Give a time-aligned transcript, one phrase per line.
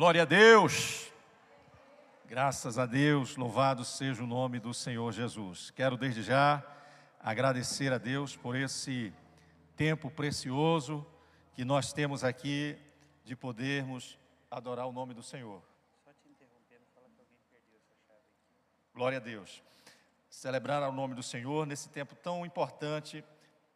[0.00, 1.12] Glória a Deus.
[2.24, 5.70] Graças a Deus, louvado seja o nome do Senhor Jesus.
[5.72, 6.64] Quero desde já
[7.22, 9.12] agradecer a Deus por esse
[9.76, 11.06] tempo precioso
[11.52, 12.78] que nós temos aqui
[13.26, 14.18] de podermos
[14.50, 15.62] adorar o nome do Senhor.
[18.94, 19.62] Glória a Deus.
[20.30, 23.22] Celebrar o nome do Senhor nesse tempo tão importante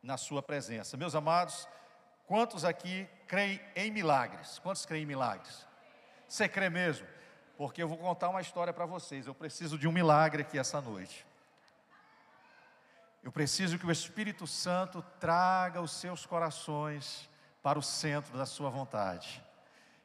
[0.02, 0.96] na sua presença.
[0.96, 1.68] Meus amados,
[2.26, 4.58] quantos aqui creem em milagres?
[4.60, 5.73] Quantos creem em milagres?
[6.34, 7.06] Você crê mesmo?
[7.56, 9.28] Porque eu vou contar uma história para vocês.
[9.28, 11.24] Eu preciso de um milagre aqui essa noite.
[13.22, 17.30] Eu preciso que o Espírito Santo traga os seus corações
[17.62, 19.40] para o centro da sua vontade.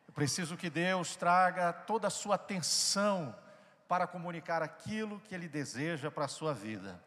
[0.08, 3.36] Eu preciso que Deus traga toda a sua atenção
[3.88, 7.02] para comunicar aquilo que Ele deseja para a sua vida.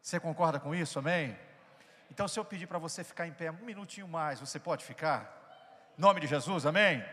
[0.00, 0.98] Você concorda com isso?
[0.98, 1.38] Amém?
[2.10, 5.92] Então, se eu pedir para você ficar em pé um minutinho mais, você pode ficar?
[5.98, 7.04] Em nome de Jesus, amém?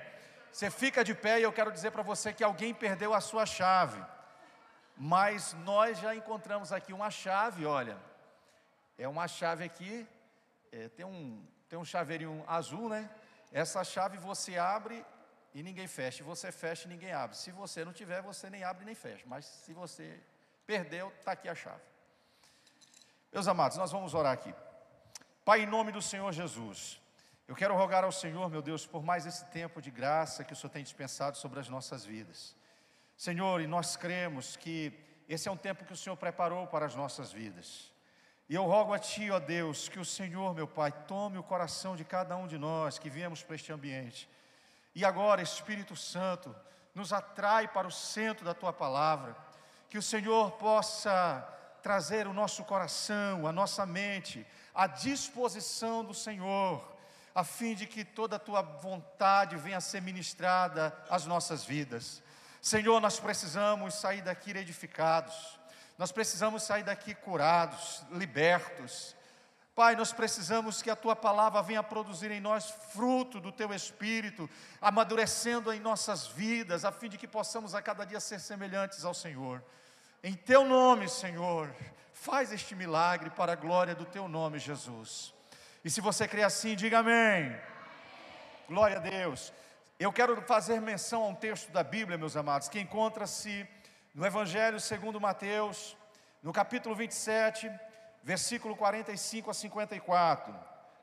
[0.52, 3.46] Você fica de pé e eu quero dizer para você que alguém perdeu a sua
[3.46, 4.04] chave.
[4.98, 7.98] Mas nós já encontramos aqui uma chave, olha.
[8.98, 10.08] É uma chave aqui,
[10.72, 13.10] é, tem, um, tem um chaveirinho azul, né?
[13.52, 15.06] Essa chave você abre
[15.54, 16.24] e ninguém fecha.
[16.24, 17.36] Você fecha e ninguém abre.
[17.36, 19.24] Se você não tiver, você nem abre nem fecha.
[19.26, 20.20] Mas se você
[20.68, 21.82] perdeu, está aqui a chave.
[23.32, 24.54] Meus amados, nós vamos orar aqui.
[25.44, 27.01] Pai, em nome do Senhor Jesus.
[27.52, 30.56] Eu quero rogar ao Senhor, meu Deus, por mais esse tempo de graça que o
[30.56, 32.56] Senhor tem dispensado sobre as nossas vidas.
[33.18, 36.96] Senhor, e nós cremos que esse é um tempo que o Senhor preparou para as
[36.96, 37.92] nossas vidas.
[38.48, 41.94] E eu rogo a Ti, ó Deus, que o Senhor, meu Pai, tome o coração
[41.94, 44.30] de cada um de nós que viemos para este ambiente.
[44.96, 46.56] E agora, Espírito Santo,
[46.96, 49.36] nos atrai para o centro da Tua palavra.
[49.90, 51.46] Que o Senhor possa
[51.84, 56.91] trazer o nosso coração, a nossa mente, à disposição do Senhor
[57.34, 62.22] a fim de que toda a tua vontade venha a ser ministrada às nossas vidas.
[62.62, 65.60] Senhor, nós precisamos sair daqui edificados,
[65.98, 69.16] nós precisamos sair daqui curados, libertos.
[69.74, 74.50] Pai, nós precisamos que a tua palavra venha produzir em nós fruto do teu espírito,
[74.82, 79.14] amadurecendo em nossas vidas, a fim de que possamos a cada dia ser semelhantes ao
[79.14, 79.64] Senhor.
[80.24, 81.74] Em teu nome, Senhor,
[82.14, 85.34] faz este milagre para a glória do teu nome, Jesus.
[85.84, 87.56] E se você crê assim, diga amém.
[88.68, 89.52] Glória a Deus.
[90.00, 93.68] Eu quero fazer menção a um texto da Bíblia, meus amados, que encontra-se
[94.14, 95.98] no Evangelho segundo Mateus,
[96.44, 97.72] no capítulo 27,
[98.24, 100.54] versículo 45 a 54.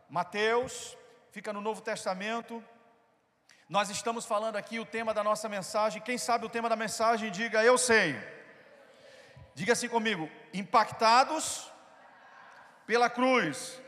[0.09, 0.97] Mateus,
[1.33, 2.63] fica no Novo Testamento.
[3.69, 6.01] Nós estamos falando aqui o tema da nossa mensagem.
[6.01, 8.17] Quem sabe o tema da mensagem, diga eu sei.
[9.57, 11.69] Diga assim comigo: impactados
[12.87, 13.81] pela cruz.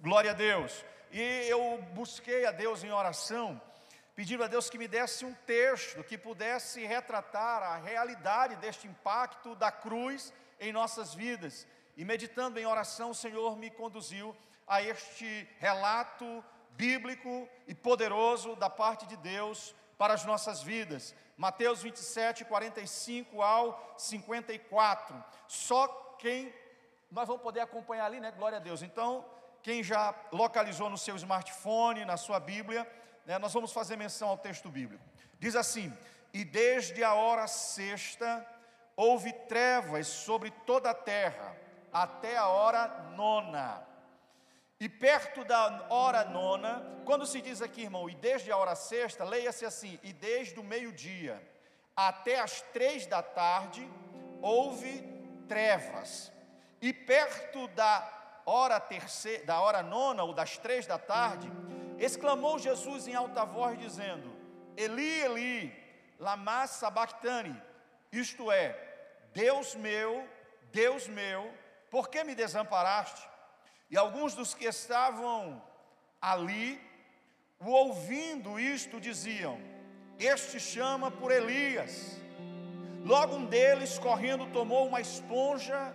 [0.00, 0.84] Glória a Deus.
[1.10, 3.60] E eu busquei a Deus em oração,
[4.14, 9.56] pedindo a Deus que me desse um texto que pudesse retratar a realidade deste impacto
[9.56, 11.66] da cruz em nossas vidas.
[11.96, 14.36] E meditando em oração, o Senhor me conduziu
[14.68, 21.12] a este relato bíblico e poderoso da parte de Deus para as nossas vidas.
[21.36, 25.24] Mateus 27, 45 ao 54.
[25.48, 25.88] Só
[26.20, 26.54] quem
[27.10, 28.30] nós vamos poder acompanhar ali, né?
[28.30, 28.80] Glória a Deus.
[28.80, 29.24] Então,
[29.68, 32.90] quem já localizou no seu smartphone, na sua Bíblia,
[33.26, 35.04] né, nós vamos fazer menção ao texto bíblico.
[35.38, 35.92] Diz assim:
[36.32, 38.46] E desde a hora sexta
[38.96, 41.54] houve trevas sobre toda a terra,
[41.92, 43.86] até a hora nona.
[44.80, 49.22] E perto da hora nona, quando se diz aqui, irmão, e desde a hora sexta,
[49.22, 51.46] leia-se assim: e desde o meio-dia
[51.94, 53.86] até as três da tarde
[54.40, 55.02] houve
[55.46, 56.32] trevas.
[56.80, 58.17] E perto da
[58.48, 61.52] hora terceira, da hora nona ou das três da tarde,
[61.98, 64.34] exclamou Jesus em alta voz, dizendo:
[64.76, 67.54] Eli, Eli, lama sabachthani,
[68.10, 68.74] isto é,
[69.34, 70.26] Deus meu,
[70.72, 71.52] Deus meu,
[71.90, 73.28] por que me desamparaste?
[73.90, 75.62] E alguns dos que estavam
[76.20, 76.80] ali,
[77.60, 79.60] o ouvindo isto, diziam:
[80.18, 82.16] Este chama por Elias.
[83.04, 85.94] Logo um deles, correndo, tomou uma esponja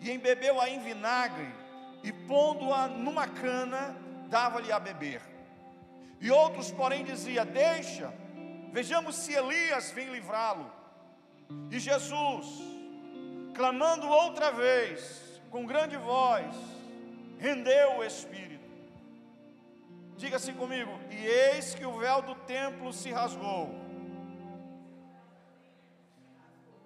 [0.00, 1.61] e embebeu-a em vinagre
[2.02, 3.96] e pondo-a numa cana,
[4.28, 5.22] dava-lhe a beber.
[6.20, 8.12] E outros, porém, dizia: Deixa,
[8.72, 10.70] vejamos se Elias vem livrá-lo.
[11.70, 12.46] E Jesus,
[13.54, 16.54] clamando outra vez, com grande voz,
[17.38, 18.68] rendeu o Espírito.
[20.16, 23.82] Diga-se assim comigo: E eis que o véu do templo se rasgou.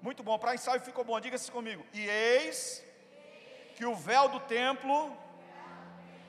[0.01, 1.19] Muito bom, para ensaio ficou bom.
[1.21, 2.86] Diga-se comigo: E eis
[3.77, 5.17] que o véu do templo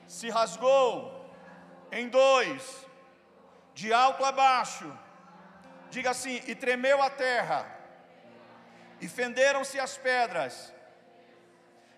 [0.06, 1.28] se rasgou
[1.90, 2.86] em dois,
[3.74, 4.88] de alto a baixo,
[5.90, 7.66] Diga assim: e tremeu a terra,
[9.00, 10.72] e fenderam-se as pedras,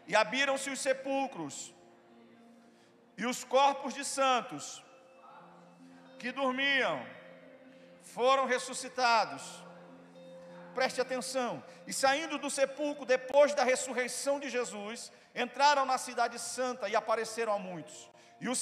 [0.07, 1.75] e abriram-se os sepulcros,
[3.17, 4.83] e os corpos de santos
[6.19, 7.05] que dormiam
[8.03, 9.43] foram ressuscitados.
[10.75, 11.63] Preste atenção.
[11.87, 17.53] E saindo do sepulcro depois da ressurreição de Jesus, entraram na cidade santa e apareceram
[17.53, 18.11] a muitos.
[18.41, 18.59] E os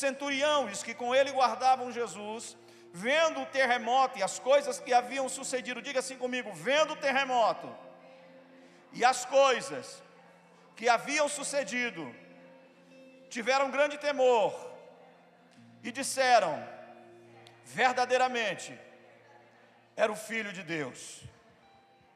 [0.82, 2.56] que com ele guardavam Jesus,
[2.92, 7.68] vendo o terremoto e as coisas que haviam sucedido, diga assim comigo: vendo o terremoto
[8.92, 10.02] e as coisas
[10.76, 12.14] que haviam sucedido,
[13.30, 14.52] tiveram grande temor
[15.82, 16.66] e disseram:
[17.64, 18.78] verdadeiramente
[19.96, 21.22] era o Filho de Deus.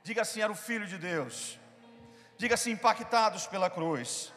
[0.02, 1.58] Diga assim: era o Filho de Deus.
[2.36, 4.32] Diga assim: impactados pela cruz.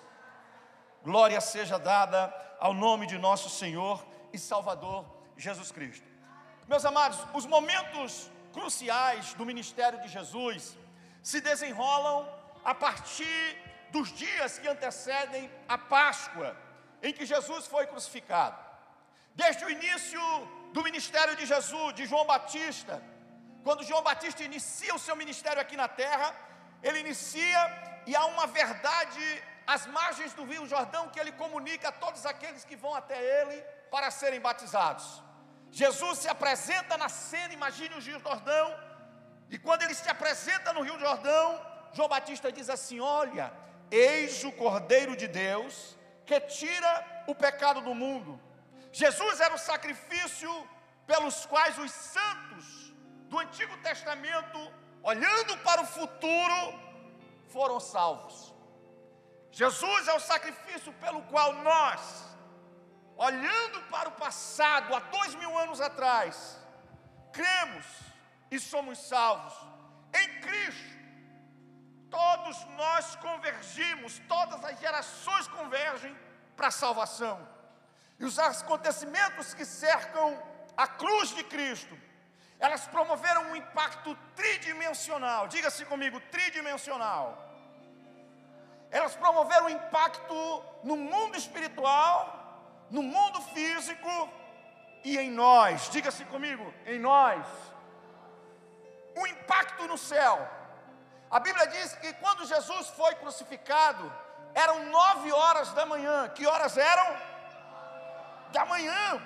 [1.06, 4.04] Glória seja dada ao nome de nosso Senhor
[4.34, 5.06] e Salvador
[5.38, 6.08] Jesus Cristo.
[6.68, 10.76] Meus amados, os momentos cruciais do ministério de Jesus
[11.22, 12.28] se desenrolam
[12.72, 13.40] a partir
[13.92, 16.58] dos dias que antecedem a Páscoa,
[17.04, 18.58] em que Jesus foi crucificado.
[19.36, 20.20] Desde o início
[20.74, 23.00] do ministério de Jesus, de João Batista,
[23.64, 26.36] quando João Batista inicia o seu ministério aqui na terra,
[26.82, 27.60] ele inicia
[28.08, 32.64] e há uma verdade às margens do Rio Jordão que ele comunica a todos aqueles
[32.64, 35.24] que vão até ele para serem batizados.
[35.72, 38.68] Jesus se apresenta na cena, imagine o Rio Jordão,
[39.50, 41.62] e quando ele se apresenta no Rio Jordão,
[41.94, 43.52] João Batista diz assim: Olha,
[43.92, 48.42] eis o Cordeiro de Deus que tira o pecado do mundo.
[48.92, 50.50] Jesus era o sacrifício
[51.06, 52.94] pelos quais os santos
[53.30, 54.60] do Antigo Testamento,
[55.04, 56.80] olhando para o futuro,
[57.50, 58.55] foram salvos.
[59.60, 62.02] Jesus é o sacrifício pelo qual nós,
[63.16, 66.60] olhando para o passado, há dois mil anos atrás,
[67.32, 67.86] cremos
[68.52, 69.54] e somos salvos
[70.14, 70.96] em Cristo.
[72.10, 76.14] Todos nós convergimos, todas as gerações convergem
[76.58, 77.38] para a salvação.
[78.20, 80.38] E os acontecimentos que cercam
[80.76, 81.98] a cruz de Cristo,
[82.60, 85.48] elas promoveram um impacto tridimensional.
[85.48, 87.45] Diga-se comigo, tridimensional.
[88.98, 92.18] Elas promoveram impacto no mundo espiritual,
[92.90, 94.14] no mundo físico
[95.04, 95.90] e em nós.
[95.90, 97.46] Diga-se comigo, em nós.
[99.18, 100.36] Um impacto no céu.
[101.30, 104.10] A Bíblia diz que quando Jesus foi crucificado,
[104.54, 106.30] eram nove horas da manhã.
[106.30, 107.18] Que horas eram?
[108.54, 109.22] Da manhã.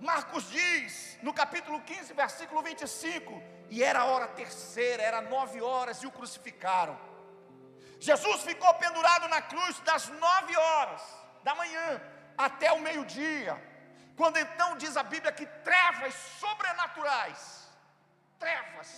[0.00, 6.02] Marcos diz, no capítulo 15, versículo 25, e era a hora terceira, era nove horas,
[6.02, 6.98] e o crucificaram.
[8.00, 11.02] Jesus ficou pendurado na cruz das nove horas
[11.42, 12.00] da manhã
[12.36, 13.54] até o meio-dia,
[14.16, 17.68] quando então diz a Bíblia que trevas sobrenaturais,
[18.38, 18.88] trevas,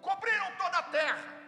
[0.00, 1.42] cobriram toda a terra.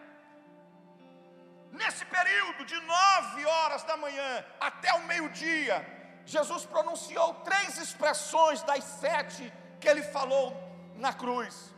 [1.73, 5.85] Nesse período de nove horas da manhã até o meio-dia,
[6.25, 10.47] Jesus pronunciou três expressões das sete que ele falou
[10.95, 11.75] na cruz.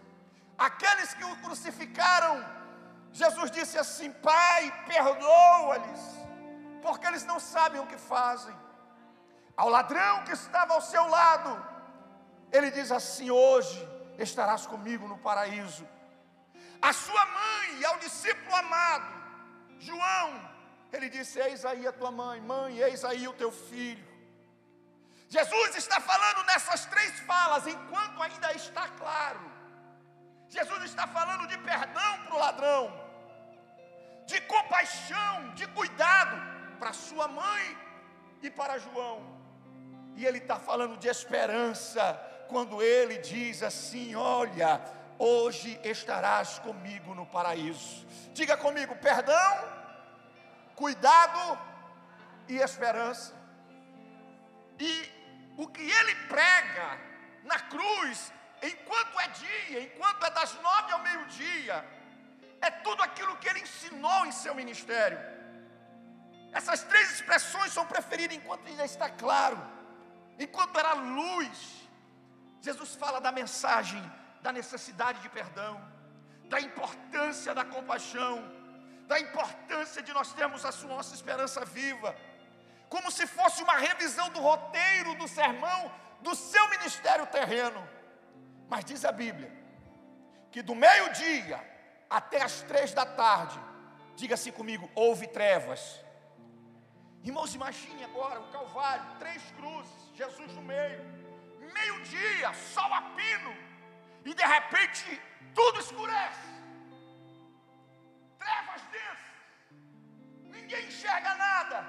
[0.57, 2.45] Aqueles que o crucificaram,
[3.21, 6.05] Jesus disse assim: Pai, perdoa-lhes,
[6.85, 8.57] porque eles não sabem o que fazem
[9.57, 11.51] ao ladrão que estava ao seu lado,
[12.53, 13.77] ele diz assim: Hoje
[14.19, 15.89] estarás comigo no paraíso.
[16.81, 19.11] A sua mãe, ao discípulo amado,
[19.79, 20.51] João,
[20.93, 24.07] ele disse: Eis aí a tua mãe, mãe, eis aí o teu filho.
[25.29, 29.41] Jesus está falando nessas três falas, enquanto ainda está claro.
[30.49, 33.06] Jesus está falando de perdão para o ladrão,
[34.27, 36.37] de compaixão, de cuidado
[36.79, 37.79] para sua mãe
[38.43, 39.37] e para João.
[40.17, 42.15] E ele está falando de esperança,
[42.49, 44.81] quando ele diz assim: Olha,
[45.19, 48.07] hoje estarás comigo no paraíso.
[48.33, 49.55] Diga comigo: perdão,
[50.75, 51.59] cuidado
[52.49, 53.35] e esperança.
[54.79, 55.11] E
[55.57, 56.99] o que ele prega
[57.45, 61.85] na cruz, enquanto é dia, enquanto é das nove ao meio-dia,
[62.61, 65.19] é tudo aquilo que ele ensinou em seu ministério.
[66.53, 69.77] Essas três expressões são preferidas enquanto ainda está claro
[70.39, 71.89] enquanto era luz,
[72.61, 74.03] Jesus fala da mensagem
[74.43, 75.81] da necessidade de perdão,
[76.45, 78.45] da importância da compaixão,
[79.07, 82.15] da importância de nós termos a nossa esperança viva,
[82.89, 87.87] como se fosse uma revisão do roteiro do sermão do seu ministério terreno.
[88.69, 89.53] Mas diz a Bíblia
[90.53, 91.59] que do meio-dia
[92.09, 93.59] até as três da tarde,
[94.15, 96.01] diga-se comigo, houve trevas.
[97.23, 101.05] Irmãos, imagine agora o Calvário, três cruzes, Jesus no meio,
[101.75, 103.55] meio-dia, sol a pino,
[104.25, 105.21] e de repente
[105.55, 106.49] tudo escurece.
[108.39, 109.37] Trevas densas,
[110.51, 111.87] ninguém enxerga nada.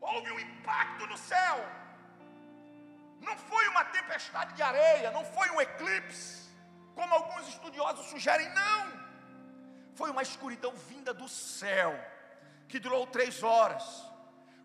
[0.00, 1.58] Houve um impacto no céu.
[3.20, 6.47] Não foi uma tempestade de areia, não foi um eclipse,
[6.98, 8.82] como alguns estudiosos sugerem, não.
[9.94, 11.92] Foi uma escuridão vinda do céu,
[12.68, 13.84] que durou três horas,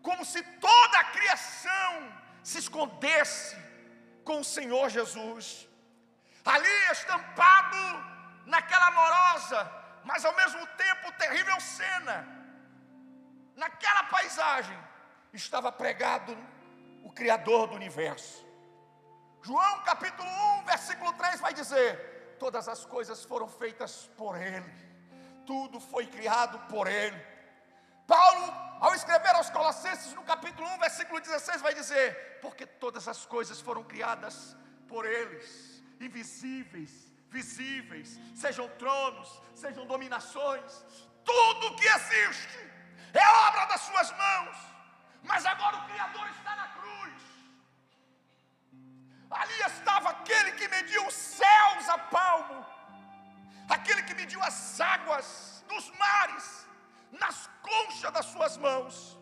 [0.02, 1.92] como se toda a criação
[2.42, 3.56] se escondesse
[4.24, 5.68] com o Senhor Jesus.
[6.44, 7.82] Ali estampado
[8.46, 9.60] naquela amorosa,
[10.04, 12.16] mas ao mesmo tempo terrível cena,
[13.54, 14.78] naquela paisagem,
[15.32, 16.36] estava pregado
[17.04, 18.44] o Criador do universo.
[19.40, 20.28] João capítulo
[20.62, 24.72] 1, versículo 3 vai dizer: Todas as coisas foram feitas por Ele,
[25.46, 27.34] tudo foi criado por Ele.
[28.06, 33.24] Paulo, ao escrever aos Colossenses, no capítulo 1, versículo 16, vai dizer: Porque todas as
[33.24, 40.84] coisas foram criadas por eles, invisíveis, visíveis, sejam tronos, sejam dominações,
[41.24, 42.58] tudo que existe
[43.14, 44.56] é obra das Suas mãos,
[45.22, 47.33] mas agora o Criador está na cruz.
[49.30, 52.66] Ali estava aquele que mediu os céus a palmo,
[53.68, 56.66] aquele que mediu as águas dos mares
[57.12, 59.18] nas conchas das suas mãos.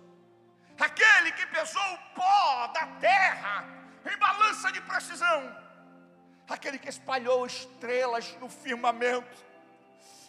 [0.79, 3.65] Aquele que pesou o pó da terra
[4.11, 5.57] em balança de precisão.
[6.49, 9.53] Aquele que espalhou estrelas no firmamento.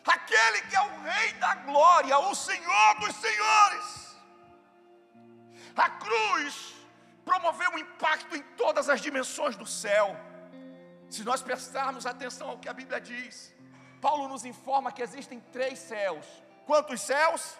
[0.05, 4.17] Aquele que é o Rei da glória, o Senhor dos senhores.
[5.75, 6.75] A cruz
[7.25, 10.15] promoveu um impacto em todas as dimensões do céu.
[11.09, 13.53] Se nós prestarmos atenção ao que a Bíblia diz,
[14.01, 16.25] Paulo nos informa que existem três céus
[16.65, 17.57] Quantos céus?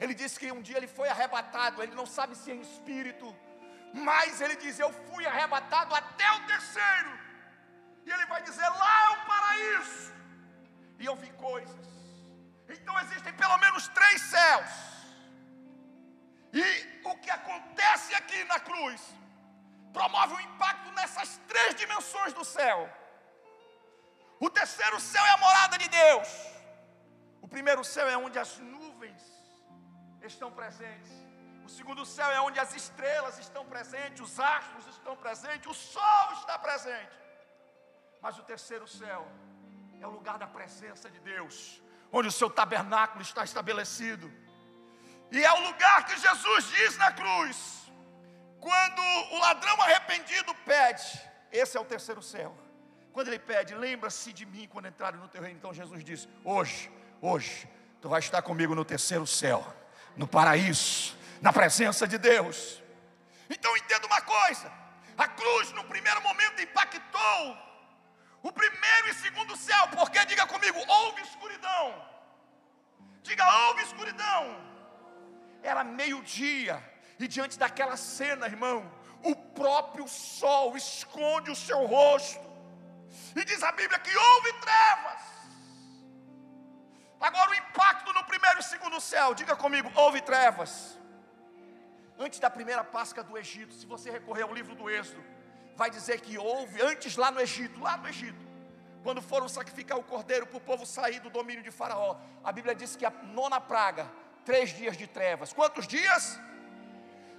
[0.00, 3.26] Ele disse que um dia ele foi arrebatado, ele não sabe se é em espírito,
[3.92, 7.12] mas ele diz: Eu fui arrebatado até o terceiro,
[8.06, 10.14] e ele vai dizer: Lá é o paraíso,
[10.98, 11.86] e eu vi coisas.
[12.68, 14.70] Então existem pelo menos três céus,
[16.52, 19.00] e o que acontece aqui na cruz
[19.92, 22.88] promove um impacto nessas três dimensões do céu.
[24.40, 26.28] O terceiro céu é a morada de Deus.
[27.42, 29.22] O primeiro céu é onde as nuvens
[30.22, 31.12] estão presentes.
[31.64, 36.32] O segundo céu é onde as estrelas estão presentes, os astros estão presentes, o sol
[36.32, 37.16] está presente.
[38.22, 39.26] Mas o terceiro céu
[40.00, 44.32] é o lugar da presença de Deus, onde o seu tabernáculo está estabelecido.
[45.30, 47.90] E é o lugar que Jesus diz na cruz,
[48.60, 51.20] quando o ladrão arrependido pede,
[51.52, 52.56] esse é o terceiro céu.
[53.12, 55.58] Quando ele pede, lembra-se de mim quando entraram no teu reino.
[55.58, 57.68] Então Jesus diz: Hoje hoje
[58.00, 59.66] tu vais estar comigo no terceiro céu,
[60.16, 62.82] no paraíso, na presença de Deus.
[63.50, 64.70] Então entenda uma coisa:
[65.16, 67.56] a cruz no primeiro momento impactou
[68.42, 72.06] o primeiro e segundo céu, porque diga comigo, houve escuridão.
[73.22, 74.67] Diga, houve escuridão.
[75.62, 76.82] Era meio-dia,
[77.18, 78.90] e diante daquela cena, irmão,
[79.22, 82.46] o próprio sol esconde o seu rosto,
[83.34, 85.22] e diz a Bíblia que houve trevas.
[87.20, 90.98] Agora o impacto no primeiro e segundo céu, diga comigo, houve trevas.
[92.18, 95.24] Antes da primeira Páscoa do Egito, se você recorrer ao livro do Êxodo,
[95.76, 98.46] vai dizer que houve, antes lá no Egito, lá no Egito,
[99.02, 102.74] quando foram sacrificar o cordeiro para o povo sair do domínio de Faraó, a Bíblia
[102.74, 104.10] diz que a nona praga,
[104.48, 105.52] três dias de trevas.
[105.52, 106.40] Quantos dias?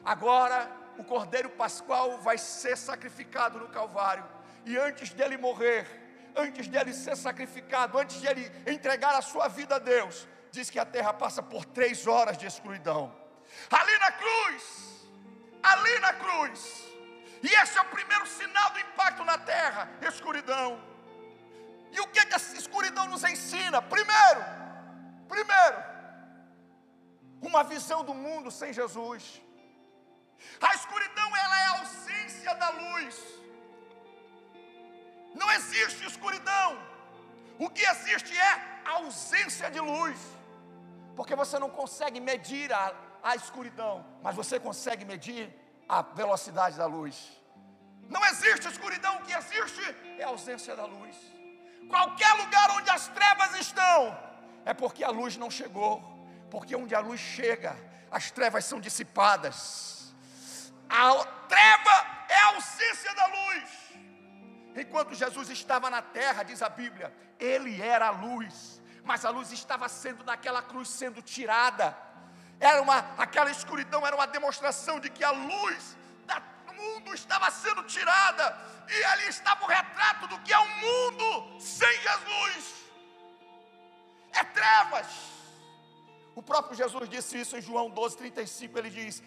[0.05, 4.25] Agora o cordeiro pascual vai ser sacrificado no Calvário,
[4.63, 5.87] e antes dele morrer,
[6.35, 10.69] antes de ele ser sacrificado, antes de ele entregar a sua vida a Deus, diz
[10.69, 13.03] que a terra passa por três horas de escuridão.
[13.71, 14.63] Ali na cruz,
[15.63, 16.59] ali na cruz,
[17.41, 20.79] e esse é o primeiro sinal do impacto na terra: escuridão.
[21.91, 23.81] E o que, que a escuridão nos ensina?
[23.81, 24.41] Primeiro,
[25.27, 25.88] primeiro,
[27.41, 29.41] uma visão do mundo sem Jesus.
[30.61, 33.15] A escuridão ela é a ausência da luz.
[35.35, 36.77] Não existe escuridão.
[37.57, 40.19] O que existe é ausência de luz.
[41.15, 45.53] Porque você não consegue medir a, a escuridão, mas você consegue medir
[45.87, 47.31] a velocidade da luz.
[48.07, 49.83] Não existe escuridão, o que existe
[50.17, 51.15] é a ausência da luz.
[51.89, 54.17] Qualquer lugar onde as trevas estão,
[54.65, 56.18] é porque a luz não chegou.
[56.49, 57.75] Porque onde a luz chega,
[58.11, 60.13] as trevas são dissipadas.
[60.89, 63.69] A treva é a ausência da luz.
[64.75, 69.51] Enquanto Jesus estava na terra, diz a Bíblia, ele era a luz, mas a luz
[69.51, 71.97] estava sendo naquela cruz sendo tirada.
[72.59, 75.97] Era uma aquela escuridão era uma demonstração de que a luz
[76.65, 81.59] do mundo estava sendo tirada, e ali estava o retrato do que é um mundo
[81.59, 82.75] sem Jesus.
[84.31, 85.38] É trevas.
[86.39, 88.79] O próprio Jesus disse isso em João 12, 35.
[88.79, 89.21] Ele diz: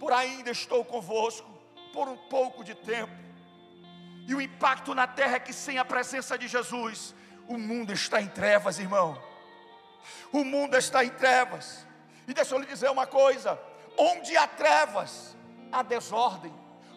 [0.00, 1.46] Por ainda estou convosco,
[1.92, 3.12] por um pouco de tempo.
[4.26, 7.14] E o impacto na terra é que sem a presença de Jesus,
[7.46, 9.22] o mundo está em trevas, irmão.
[10.32, 11.86] O mundo está em trevas.
[12.26, 13.60] E deixa eu lhe dizer uma coisa:
[13.98, 15.36] onde há trevas,
[15.70, 16.54] há desordem.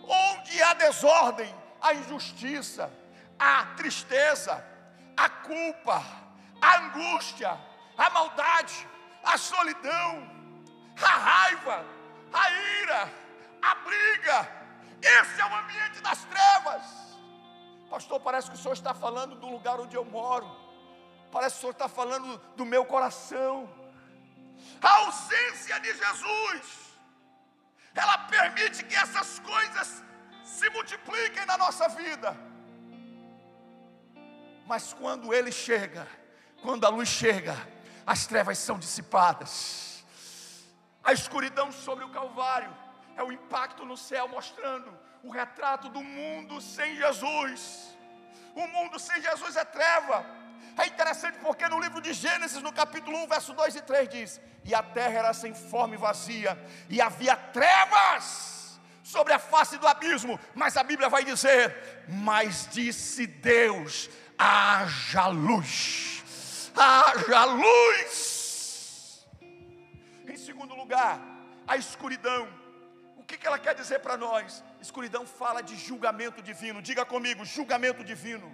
[0.08, 2.90] Onde há desordem, há injustiça,
[3.38, 4.66] há tristeza,
[5.18, 6.02] há culpa,
[6.62, 7.60] há angústia,
[7.98, 8.88] há maldade,
[9.28, 10.12] há solidão,
[11.02, 11.86] há raiva,
[12.34, 13.14] há ira,
[13.62, 14.38] há briga.
[15.02, 16.84] Esse é o ambiente das trevas.
[17.90, 20.50] Pastor, parece que o senhor está falando do lugar onde eu moro.
[21.32, 23.70] Parece que o senhor está falando do meu coração.
[24.82, 26.88] A ausência de Jesus
[27.94, 30.04] ela permite que essas coisas
[30.44, 32.38] se multipliquem na nossa vida.
[34.68, 36.08] Mas quando Ele chega,
[36.62, 37.56] quando a luz chega,
[38.08, 40.06] as trevas são dissipadas.
[41.04, 42.74] A escuridão sobre o Calvário
[43.18, 44.90] é o impacto no céu, mostrando
[45.22, 47.98] o retrato do mundo sem Jesus.
[48.56, 50.26] O mundo sem Jesus é treva.
[50.78, 54.42] É interessante porque no livro de Gênesis, no capítulo 1, verso 2 e 3 diz:
[54.64, 56.58] E a terra era sem forma e vazia,
[56.90, 60.40] e havia trevas sobre a face do abismo.
[60.56, 66.07] Mas a Bíblia vai dizer: Mas disse Deus: haja luz,
[66.78, 69.26] haja luz.
[70.28, 71.20] Em segundo lugar,
[71.68, 72.48] a escuridão.
[73.18, 74.64] O que, ela quer dizer para nós?
[74.82, 76.82] Escuridão fala de julgamento divino.
[76.82, 78.52] Diga comigo: julgamento divino.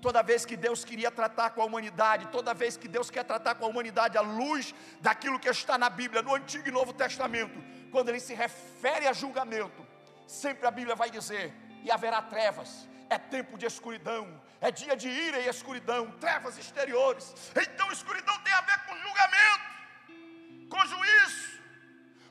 [0.00, 3.56] Toda vez que Deus queria tratar com a humanidade, toda vez que Deus quer tratar
[3.56, 7.58] com a humanidade à luz daquilo que está na Bíblia, no Antigo e Novo Testamento,
[7.90, 9.84] quando ele se refere a julgamento,
[10.24, 15.08] sempre a Bíblia vai dizer: e haverá trevas, é tempo de escuridão, é dia de
[15.08, 17.34] ira e escuridão, trevas exteriores.
[17.54, 21.58] Então, escuridão tem a ver com julgamento, com juízo.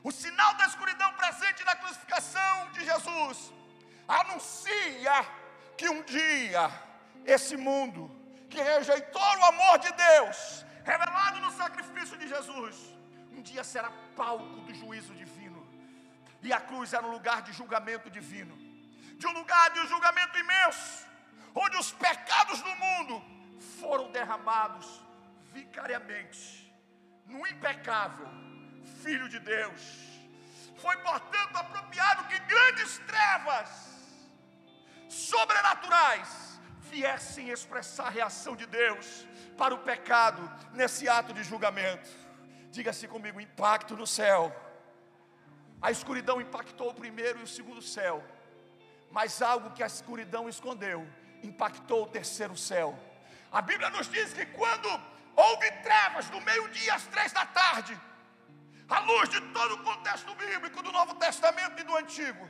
[0.02, 3.52] O sinal da escuridão presente na crucificação de Jesus
[4.06, 5.26] anuncia
[5.76, 6.70] que um dia
[7.24, 8.10] esse mundo
[8.48, 12.76] que rejeitou o amor de Deus, revelado no sacrifício de Jesus,
[13.32, 15.66] um dia será palco do juízo divino.
[16.42, 18.56] E a cruz era um lugar de julgamento divino,
[19.16, 21.06] de um lugar de um julgamento imenso,
[21.64, 23.22] onde os pecados do mundo
[23.80, 24.86] foram derramados
[25.52, 26.72] vicariamente
[27.26, 28.28] no impecável
[29.02, 29.82] Filho de Deus.
[30.82, 33.68] Foi, portanto, apropriado que grandes trevas
[35.08, 40.42] sobrenaturais viessem expressar a reação de Deus para o pecado
[40.72, 42.08] nesse ato de julgamento.
[42.70, 44.54] Diga-se comigo: impacto no céu.
[45.80, 48.24] A escuridão impactou o primeiro e o segundo céu,
[49.12, 51.06] mas algo que a escuridão escondeu
[51.42, 52.98] impactou o terceiro céu.
[53.50, 54.88] A Bíblia nos diz que quando
[55.34, 57.98] houve trevas do meio-dia às três da tarde,
[58.88, 62.48] à luz de todo o contexto bíblico do Novo Testamento e do Antigo,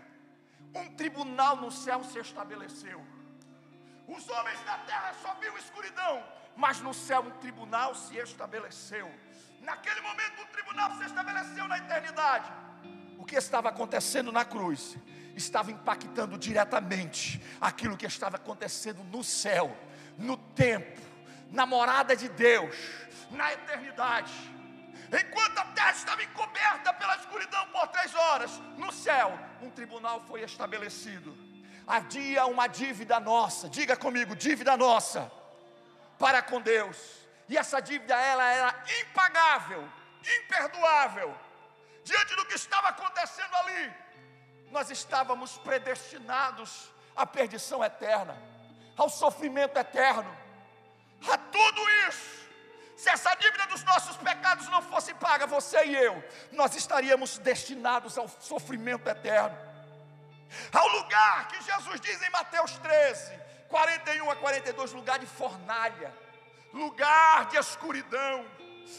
[0.75, 3.19] um tribunal no céu se estabeleceu
[4.09, 6.25] os homens da terra só viam escuridão,
[6.57, 9.09] mas no céu um tribunal se estabeleceu.
[9.61, 12.51] Naquele momento, um tribunal se estabeleceu na eternidade.
[13.19, 14.97] O que estava acontecendo na cruz
[15.39, 19.77] estava impactando diretamente aquilo que estava acontecendo no céu,
[20.19, 21.01] no tempo,
[21.51, 22.77] na morada de Deus,
[23.31, 24.33] na eternidade.
[25.11, 30.43] Enquanto a terra estava encoberta pela escuridão por três horas, no céu, um tribunal foi
[30.43, 31.37] estabelecido.
[31.87, 35.33] Havia uma dívida nossa, diga comigo, dívida nossa,
[36.19, 36.97] para com Deus,
[37.49, 39.89] e essa dívida ela era impagável,
[40.41, 41.35] imperdoável,
[42.05, 43.91] diante do que estava acontecendo ali,
[44.71, 48.37] nós estávamos predestinados à perdição eterna,
[48.97, 50.37] ao sofrimento eterno,
[51.31, 52.39] a tudo isso.
[52.97, 58.19] Se essa dívida dos nossos pecados não fosse paga, você e eu, nós estaríamos destinados
[58.19, 59.69] ao sofrimento eterno
[60.73, 66.13] ao lugar que Jesus diz em Mateus 13, 41 a 42, lugar de fornalha,
[66.73, 68.47] lugar de escuridão,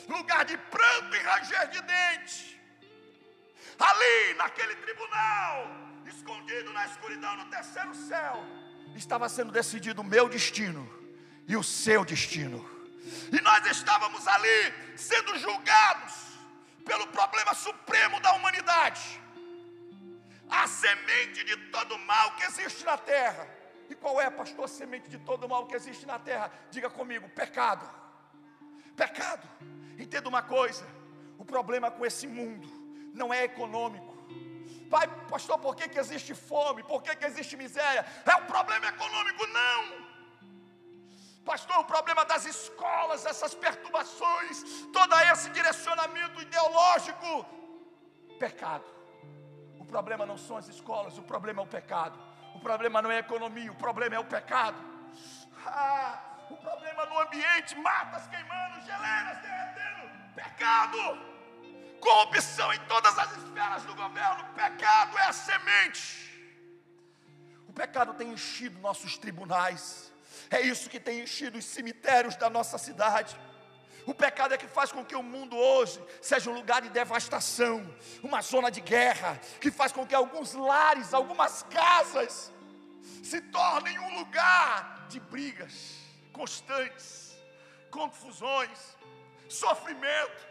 [0.07, 2.58] lugar de pranto e ranger de dente.
[3.79, 5.67] Ali, naquele tribunal,
[6.05, 8.43] escondido na escuridão no terceiro céu,
[8.95, 10.87] estava sendo decidido o meu destino
[11.47, 12.69] e o seu destino.
[13.31, 16.13] E nós estávamos ali sendo julgados
[16.85, 19.21] pelo problema supremo da humanidade
[20.49, 23.47] a semente de todo mal que existe na terra.
[23.89, 26.51] E qual é, pastor, a semente de todo mal que existe na terra?
[26.71, 27.87] Diga comigo: pecado.
[28.95, 29.47] Pecado.
[29.97, 30.85] Entenda uma coisa:
[31.37, 32.78] o problema com esse mundo
[33.13, 34.19] não é econômico,
[34.89, 36.81] Pai, pastor, por que, que existe fome?
[36.81, 38.03] Por que, que existe miséria?
[38.25, 39.45] É o problema econômico?
[39.47, 40.09] Não.
[41.45, 47.45] Pastor, o problema das escolas, essas perturbações, todo esse direcionamento ideológico,
[48.39, 48.85] pecado.
[49.79, 52.19] O problema não são as escolas, o problema é o pecado.
[52.55, 54.77] O problema não é a economia, o problema é o pecado.
[55.65, 56.19] Ah,
[56.49, 61.38] o problema no ambiente, matas queimando, geleiras derretendo, pecado.
[61.99, 66.29] Corrupção em todas as esferas do governo, pecado é a semente.
[67.67, 70.11] O pecado tem enchido nossos tribunais,
[70.49, 73.39] é isso que tem enchido os cemitérios da nossa cidade.
[74.05, 77.95] O pecado é que faz com que o mundo hoje seja um lugar de devastação,
[78.23, 82.51] uma zona de guerra, que faz com que alguns lares, algumas casas,
[83.23, 85.99] se tornem um lugar de brigas
[86.33, 87.37] constantes,
[87.91, 88.97] confusões,
[89.47, 90.48] sofrimento,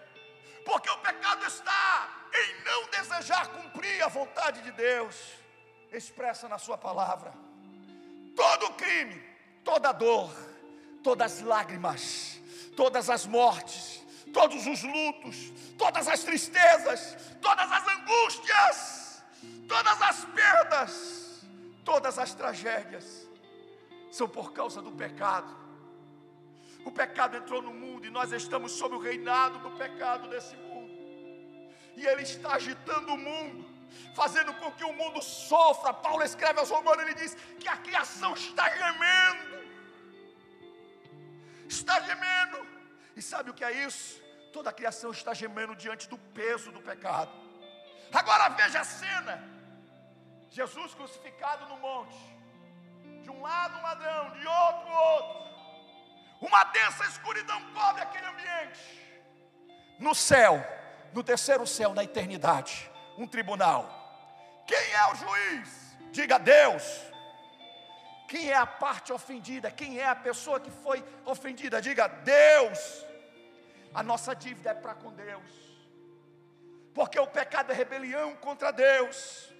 [0.64, 5.14] porque o pecado está em não desejar cumprir a vontade de Deus,
[5.92, 7.32] expressa na Sua palavra.
[8.36, 9.20] Todo crime,
[9.64, 10.30] toda dor,
[11.02, 12.40] todas as lágrimas,
[12.76, 19.24] todas as mortes, todos os lutos, todas as tristezas, todas as angústias,
[19.68, 21.46] todas as perdas,
[21.84, 23.26] todas as tragédias,
[24.10, 25.67] são por causa do pecado.
[26.88, 30.90] O pecado entrou no mundo e nós estamos sob o reinado do pecado desse mundo.
[31.94, 33.62] E ele está agitando o mundo,
[34.16, 35.92] fazendo com que o mundo sofra.
[35.92, 39.58] Paulo escreve aos Romanos, ele diz que a criação está gemendo.
[41.68, 42.66] Está gemendo.
[43.14, 44.22] E sabe o que é isso?
[44.50, 47.30] Toda a criação está gemendo diante do peso do pecado.
[48.20, 49.34] Agora veja a cena:
[50.48, 52.16] Jesus crucificado no monte,
[53.24, 55.47] de um lado um ladrão, de outro outro.
[56.40, 58.78] Uma densa escuridão cobre aquele ambiente.
[59.98, 60.64] No céu,
[61.12, 63.98] no terceiro céu, na eternidade, um tribunal.
[64.66, 65.96] Quem é o juiz?
[66.12, 66.84] Diga Deus.
[68.28, 69.70] Quem é a parte ofendida?
[69.70, 71.80] Quem é a pessoa que foi ofendida?
[71.80, 72.78] Diga Deus.
[73.94, 75.50] A nossa dívida é para com Deus,
[76.94, 79.50] porque o pecado é rebelião contra Deus.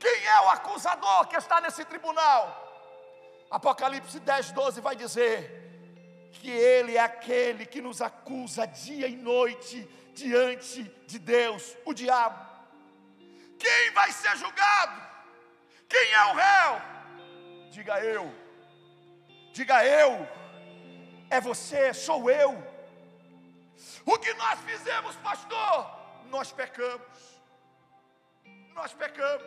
[0.00, 2.42] Quem é o acusador que está nesse tribunal?
[3.48, 5.71] Apocalipse 10, 12 vai dizer:
[6.32, 12.50] que Ele é aquele que nos acusa dia e noite diante de Deus, o diabo.
[13.58, 15.00] Quem vai ser julgado?
[15.88, 16.82] Quem é o réu?
[17.70, 18.34] Diga eu,
[19.52, 20.28] diga eu,
[21.30, 22.52] é você, sou eu.
[24.04, 25.90] O que nós fizemos, pastor?
[26.26, 27.40] Nós pecamos.
[28.74, 29.46] Nós pecamos.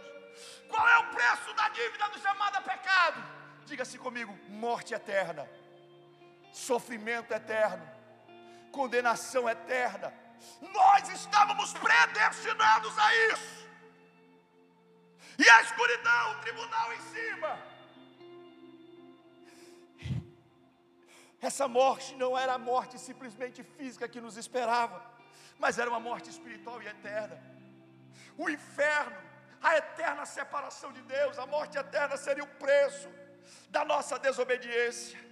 [0.70, 3.24] Qual é o preço da dívida do chamado pecado?
[3.66, 5.48] Diga-se comigo: morte eterna
[6.56, 7.86] sofrimento eterno,
[8.72, 10.14] condenação eterna.
[10.62, 13.68] Nós estávamos predestinados a isso.
[15.38, 17.60] E a escuridão, o tribunal em cima.
[21.42, 25.04] Essa morte não era a morte simplesmente física que nos esperava,
[25.60, 27.38] mas era uma morte espiritual e eterna.
[28.38, 29.18] O inferno,
[29.62, 33.10] a eterna separação de Deus, a morte eterna seria o preço
[33.70, 35.25] da nossa desobediência.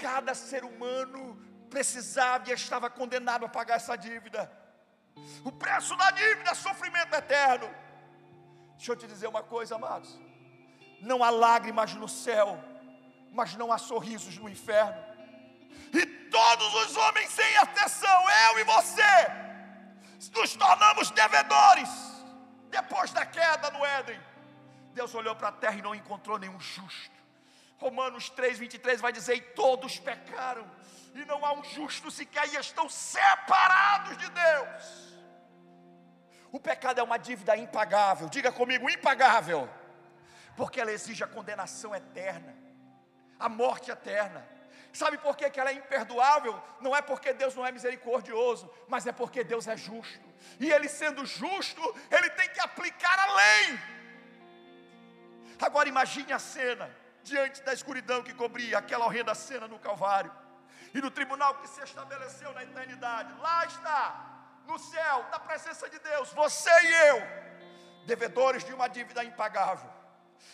[0.00, 1.36] Cada ser humano
[1.70, 4.50] precisava e estava condenado a pagar essa dívida.
[5.44, 7.68] O preço da dívida é sofrimento eterno.
[8.76, 10.18] Deixa eu te dizer uma coisa, amados.
[11.00, 12.62] Não há lágrimas no céu,
[13.32, 15.02] mas não há sorrisos no inferno.
[15.92, 19.02] E todos os homens sem atenção, eu e você,
[20.34, 21.88] nos tornamos devedores.
[22.70, 24.20] Depois da queda no Éden,
[24.92, 27.15] Deus olhou para a terra e não encontrou nenhum justo.
[27.78, 30.68] Romanos 3, 23 vai dizer: E todos pecaram,
[31.14, 35.06] e não há um justo sequer, e estão separados de Deus.
[36.50, 39.68] O pecado é uma dívida impagável, diga comigo, impagável,
[40.56, 42.54] porque ela exige a condenação eterna,
[43.38, 44.46] a morte eterna.
[44.92, 46.62] Sabe por que, que ela é imperdoável?
[46.80, 50.24] Não é porque Deus não é misericordioso, mas é porque Deus é justo.
[50.58, 53.78] E Ele sendo justo, Ele tem que aplicar a lei.
[55.60, 56.90] Agora imagine a cena
[57.26, 60.32] diante da escuridão que cobria aquela horrenda cena no Calvário,
[60.94, 63.34] e no tribunal que se estabeleceu na eternidade.
[63.40, 64.04] Lá está,
[64.66, 69.90] no céu, na presença de Deus, você e eu, devedores de uma dívida impagável,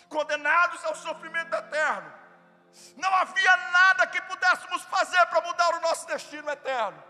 [0.09, 2.11] condenados ao sofrimento eterno.
[2.97, 7.03] Não havia nada que pudéssemos fazer para mudar o nosso destino eterno.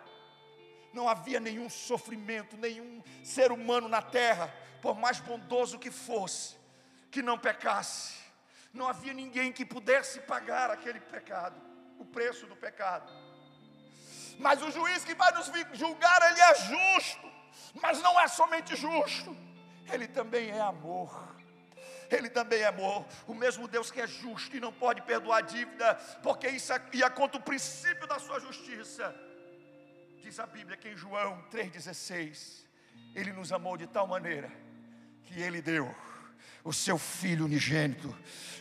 [0.92, 6.59] Não havia nenhum sofrimento, nenhum ser humano na terra, por mais bondoso que fosse,
[7.12, 8.21] que não pecasse
[8.72, 11.61] não havia ninguém que pudesse pagar aquele pecado,
[11.98, 13.12] o preço do pecado.
[14.38, 17.32] Mas o juiz que vai nos julgar, ele é justo,
[17.74, 19.37] mas não é somente justo,
[19.92, 21.32] Ele também é amor.
[22.11, 25.94] Ele também é amor, o mesmo Deus que é justo e não pode perdoar dívida,
[26.22, 29.14] porque isso ia contra o princípio da sua justiça.
[30.20, 32.66] Diz a Bíblia que em João 3,16,
[33.14, 34.52] Ele nos amou de tal maneira
[35.24, 35.94] que Ele deu
[36.64, 38.16] o seu Filho unigênito,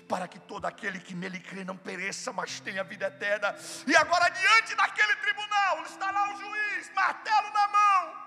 [0.08, 3.56] para que todo aquele que nele crê não pereça, mas tenha vida eterna.
[3.88, 8.22] E agora, diante daquele tribunal, está lá o juiz, martelo na mão,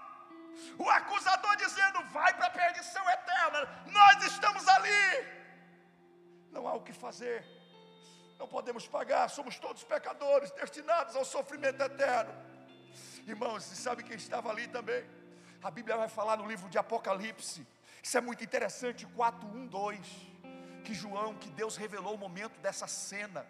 [0.79, 5.27] o acusador dizendo: vai para a perdição eterna, nós estamos ali,
[6.51, 7.45] não há o que fazer,
[8.38, 12.33] não podemos pagar, somos todos pecadores, destinados ao sofrimento eterno.
[13.27, 15.05] Irmãos, você sabe quem estava ali também?
[15.62, 17.67] A Bíblia vai falar no livro de Apocalipse,
[18.05, 20.07] isso é muito interessante, 4, 1, 2,
[20.85, 23.47] que João, que Deus revelou o momento dessa cena,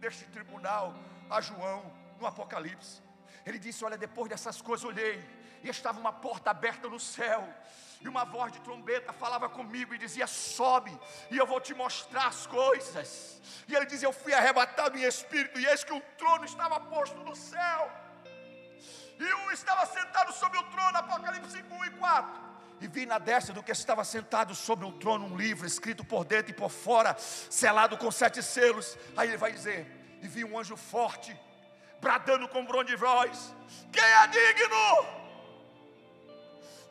[0.00, 0.94] deste tribunal,
[1.28, 3.02] a João, no Apocalipse.
[3.44, 5.22] Ele disse: Olha, depois dessas coisas olhei,
[5.62, 7.46] e estava uma porta aberta no céu,
[8.00, 10.98] e uma voz de trombeta falava comigo e dizia: Sobe,
[11.30, 13.42] e eu vou te mostrar as coisas.
[13.68, 17.18] E ele dizia: Eu fui arrebatado em espírito, e eis que o trono estava posto
[17.18, 17.92] no céu,
[19.18, 22.47] e um estava sentado sobre o trono, Apocalipse 5, 1 e 4.
[22.80, 26.24] E vi na destra do que estava sentado sobre o trono um livro escrito por
[26.24, 28.96] dentro e por fora, selado com sete selos.
[29.16, 29.86] Aí ele vai dizer:
[30.22, 31.36] E vi um anjo forte,
[32.00, 33.54] bradando com grande voz:
[33.92, 35.18] Quem é digno?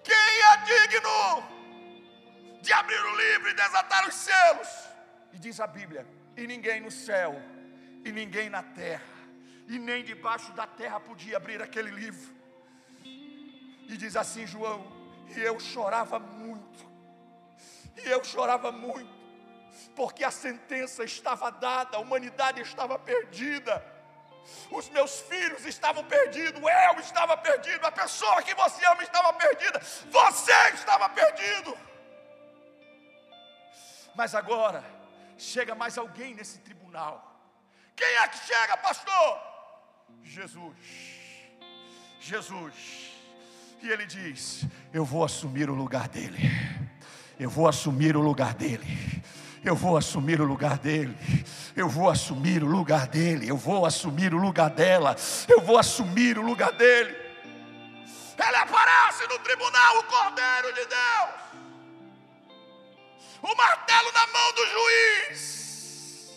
[0.04, 1.58] Quem é digno
[2.62, 4.68] de abrir o livro e desatar os selos?
[5.34, 6.06] E diz a Bíblia:
[6.38, 7.42] e ninguém no céu,
[8.06, 9.04] e ninguém na terra,
[9.68, 12.32] e nem debaixo da terra podia abrir aquele livro.
[13.04, 14.86] E diz assim João:
[15.36, 16.86] e eu chorava muito,
[17.98, 19.14] e eu chorava muito,
[19.96, 23.98] porque a sentença estava dada, a humanidade estava perdida
[24.72, 29.80] os meus filhos estavam perdidos, eu estava perdido, a pessoa que você ama estava perdida,
[30.10, 31.78] você estava perdido.
[34.16, 34.84] Mas agora,
[35.38, 37.16] chega mais alguém nesse tribunal.
[37.96, 39.42] Quem é que chega, pastor?
[40.24, 40.78] Jesus.
[42.20, 42.76] Jesus.
[43.82, 44.62] E ele diz:
[44.98, 46.50] Eu vou assumir o lugar dele.
[47.40, 49.22] Eu vou assumir o lugar dele.
[49.64, 51.16] Eu vou assumir o lugar dele.
[51.76, 53.48] Eu vou assumir o lugar dele.
[53.48, 55.16] Eu vou assumir o lugar dela.
[55.48, 57.12] Eu vou assumir o lugar dele.
[57.12, 61.30] Ele aparece no tribunal, o Cordeiro de Deus.
[63.44, 66.34] O martelo na mão do juiz.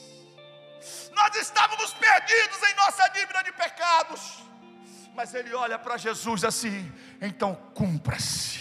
[1.15, 4.51] Nós estávamos perdidos em nossa dívida de pecados.
[5.15, 8.59] Mas ele olha para Jesus assim: então cumpra-se.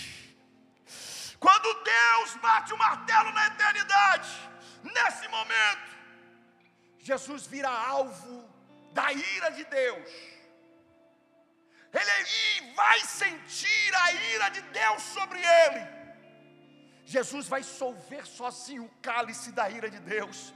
[1.40, 4.50] Quando Deus bate o martelo na eternidade,
[4.84, 5.98] Nesse momento,
[7.00, 8.48] Jesus vira alvo
[8.94, 10.10] da ira de Deus.
[11.92, 16.00] Ele vai sentir a ira de Deus sobre ele.
[17.06, 20.54] Jesus vai solver sozinho o cálice da ira de Deus.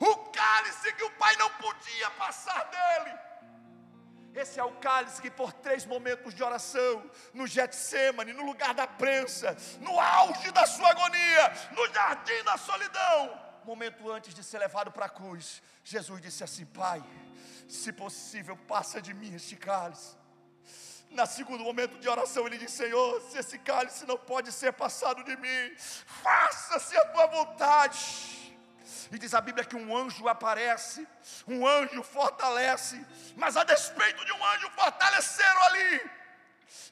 [0.00, 3.16] O cálice que o Pai não podia passar dele.
[4.34, 8.86] Esse é o cálice que por três momentos de oração, no Getsemane, no lugar da
[8.86, 14.90] prensa, no auge da sua agonia, no jardim da solidão, momento antes de ser levado
[14.90, 17.02] para a cruz, Jesus disse assim: Pai,
[17.68, 20.16] se possível, passa de mim este cálice.
[21.10, 25.22] Na segundo momento de oração, ele disse: Senhor, se esse cálice não pode ser passado
[25.22, 28.43] de mim, faça-se a tua vontade.
[29.10, 31.06] E diz a Bíblia que um anjo aparece,
[31.46, 33.04] um anjo fortalece,
[33.36, 36.10] mas a despeito de um anjo fortaleceram ali,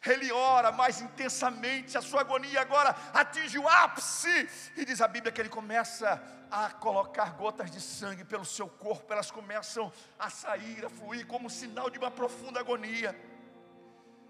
[0.07, 5.33] ele ora mais intensamente, a sua agonia agora atinge o ápice, e diz a Bíblia
[5.33, 10.85] que ele começa a colocar gotas de sangue pelo seu corpo, elas começam a sair,
[10.85, 13.19] a fluir, como sinal de uma profunda agonia.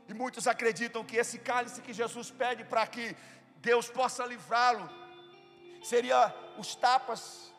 [0.08, 3.16] E muitos acreditam que esse cálice que Jesus pede para que
[3.56, 4.88] Deus possa livrá-lo,
[5.82, 7.51] seria os tapas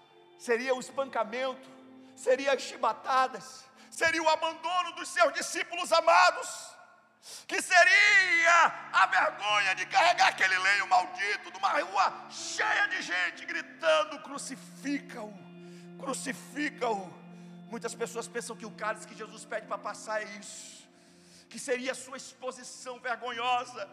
[0.44, 1.70] seria o espancamento,
[2.16, 6.50] seria as chibatadas, seria o abandono dos seus discípulos amados,
[7.48, 8.58] que seria
[8.92, 15.34] a vergonha de carregar aquele lenho maldito numa rua cheia de gente gritando: crucifica-o,
[15.98, 17.24] crucifica-o.
[17.70, 20.86] Muitas pessoas pensam que o cálice que Jesus pede para passar é isso,
[21.50, 23.90] que seria a sua exposição vergonhosa,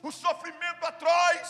[0.00, 1.48] o sofrimento atroz,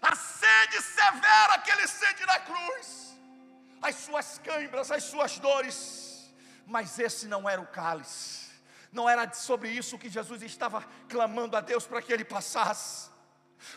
[0.00, 3.03] a sede severa que ele sente na cruz
[3.84, 6.34] as suas câimbras, as suas dores,
[6.66, 8.50] mas esse não era o cálice,
[8.90, 13.10] não era sobre isso que Jesus estava clamando a Deus para que ele passasse.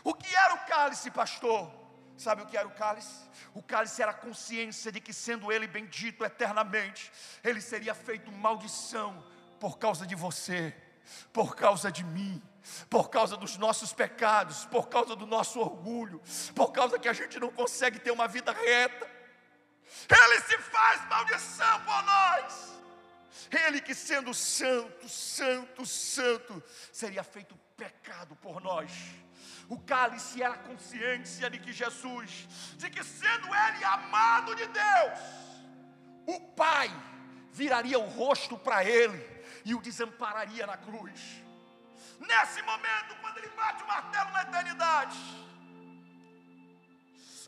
[0.05, 1.69] O que era o cálice, pastor?
[2.17, 3.27] Sabe o que era o cálice?
[3.53, 7.11] O cálice era a consciência de que, sendo ele bendito eternamente,
[7.43, 9.23] ele seria feito maldição
[9.59, 10.73] por causa de você,
[11.33, 12.41] por causa de mim,
[12.89, 16.21] por causa dos nossos pecados, por causa do nosso orgulho,
[16.55, 19.16] por causa que a gente não consegue ter uma vida reta.
[20.09, 22.77] Ele se faz maldição por nós.
[23.51, 28.91] Ele que sendo santo, santo, santo, seria feito pecado por nós.
[29.69, 32.47] O cálice era a consciência de que Jesus,
[32.77, 35.19] de que sendo ele amado de Deus,
[36.25, 36.89] o Pai
[37.51, 39.25] viraria o rosto para ele
[39.65, 41.19] e o desampararia na cruz.
[42.19, 45.17] Nesse momento, quando ele bate o martelo na eternidade,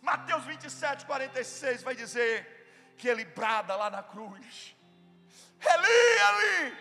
[0.02, 4.76] Mateus 27, 46 vai dizer que ele brada lá na cruz:
[5.62, 6.78] Eli, Eli,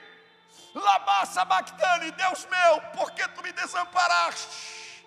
[0.74, 5.04] Lama Sabactane, Deus meu, por que tu me desamparaste?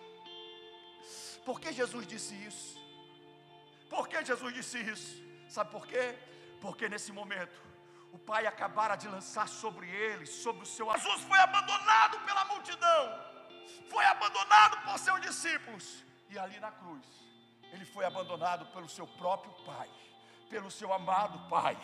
[1.46, 2.80] Por que Jesus disse isso?
[3.90, 5.22] Por que Jesus disse isso?
[5.50, 6.18] Sabe por quê?
[6.62, 7.60] Porque nesse momento
[8.14, 10.92] o pai acabara de lançar sobre ele, sobre o seu.
[10.92, 13.04] Jesus foi abandonado pela multidão,
[13.90, 17.06] foi abandonado por seus discípulos, e ali na cruz,
[17.72, 19.90] ele foi abandonado pelo seu próprio pai,
[20.50, 21.78] pelo seu amado pai.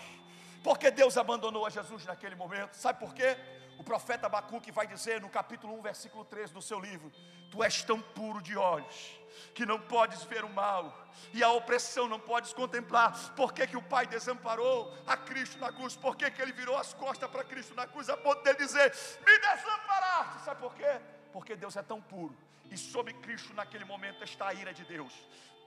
[0.64, 3.38] Porque Deus abandonou a Jesus naquele momento, sabe por quê?
[3.78, 7.12] O profeta Abacuque vai dizer no capítulo 1, versículo 13 do seu livro:
[7.52, 9.20] Tu és tão puro de olhos
[9.54, 13.36] que não podes ver o mal, e a opressão não podes contemplar.
[13.36, 15.96] Por que, que o Pai desamparou a Cristo na cruz?
[15.96, 18.92] Por que, que ele virou as costas para Cristo na cruz, a ponto de dizer:
[19.24, 20.46] Me desamparaste?
[20.46, 21.00] Sabe por quê?
[21.32, 22.36] Porque Deus é tão puro,
[22.72, 25.14] e sobre Cristo naquele momento está a ira de Deus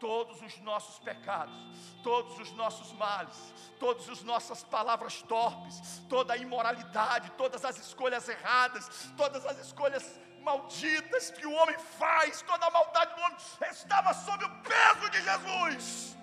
[0.01, 1.55] todos os nossos pecados,
[2.03, 3.37] todos os nossos males,
[3.79, 10.19] todas as nossas palavras torpes, toda a imoralidade, todas as escolhas erradas, todas as escolhas
[10.43, 13.37] malditas que o homem faz, toda a maldade do homem
[13.71, 16.17] estava sob o peso de Jesus.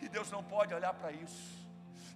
[0.00, 1.57] E Deus não pode olhar para isso.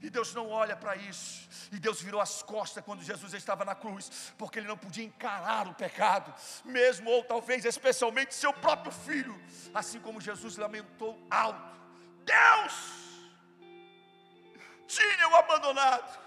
[0.02, 1.48] E Deus não olha para isso.
[1.70, 5.68] E Deus virou as costas quando Jesus estava na cruz, porque ele não podia encarar
[5.68, 6.34] o pecado,
[6.64, 9.40] mesmo ou talvez especialmente seu próprio filho,
[9.72, 11.80] assim como Jesus lamentou alto.
[12.24, 12.74] Deus
[14.88, 16.20] tinha o abandonado.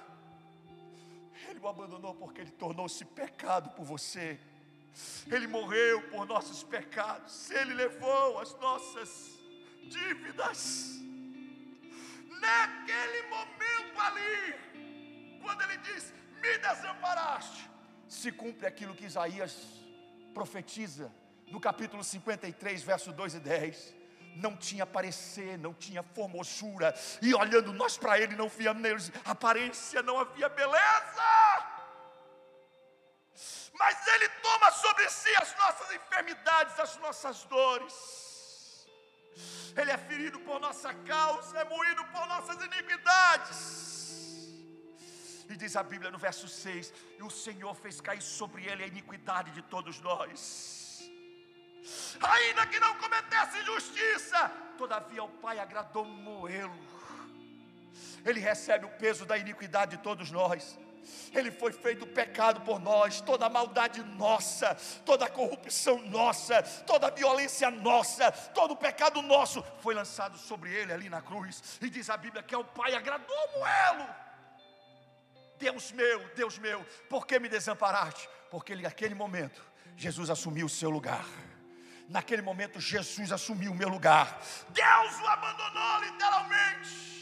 [1.49, 4.39] Ele o abandonou porque ele tornou-se pecado por você.
[5.29, 7.51] Ele morreu por nossos pecados.
[7.51, 9.37] Ele levou as nossas
[9.83, 11.04] dívidas
[12.39, 17.69] naquele momento ali, quando ele diz: Me desamparaste,
[18.07, 19.55] se cumpre aquilo que Isaías
[20.33, 21.11] profetiza
[21.47, 23.95] no capítulo 53, verso 2 e 10
[24.35, 30.03] não tinha parecer, não tinha formosura, e olhando nós para ele, não via neles aparência,
[30.03, 31.23] não havia beleza.
[33.77, 38.24] Mas ele toma sobre si as nossas enfermidades, as nossas dores.
[39.75, 43.95] Ele é ferido por nossa causa, é moído por nossas iniquidades.
[45.49, 48.87] E diz a Bíblia no verso 6: E o Senhor fez cair sobre ele a
[48.87, 51.09] iniquidade de todos nós.
[52.21, 56.79] Ainda que não cometesse injustiça, todavia o Pai agradou moê-lo.
[58.25, 60.79] Ele recebe o peso da iniquidade de todos nós.
[61.33, 67.07] Ele foi feito pecado por nós, toda a maldade nossa, toda a corrupção nossa, toda
[67.07, 71.79] a violência nossa, todo o pecado nosso foi lançado sobre ele ali na cruz.
[71.81, 74.07] E diz a Bíblia que é o Pai agradou Moelo.
[75.57, 78.29] Deus meu, Deus meu, por que me desamparaste?
[78.51, 79.61] Porque ele, naquele momento,
[79.95, 81.25] Jesus assumiu o seu lugar.
[82.07, 84.39] Naquele momento, Jesus assumiu o meu lugar.
[84.69, 87.15] Deus o abandonou literalmente.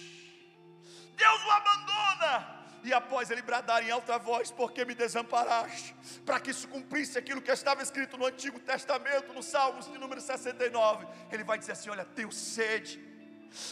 [1.16, 6.54] Deus o abandona e após ele bradar em alta voz, porque me desamparaste, para que
[6.54, 11.44] se cumprisse aquilo que estava escrito no Antigo Testamento, no Salmos de número 69, ele
[11.44, 13.00] vai dizer assim: Olha, tenho sede.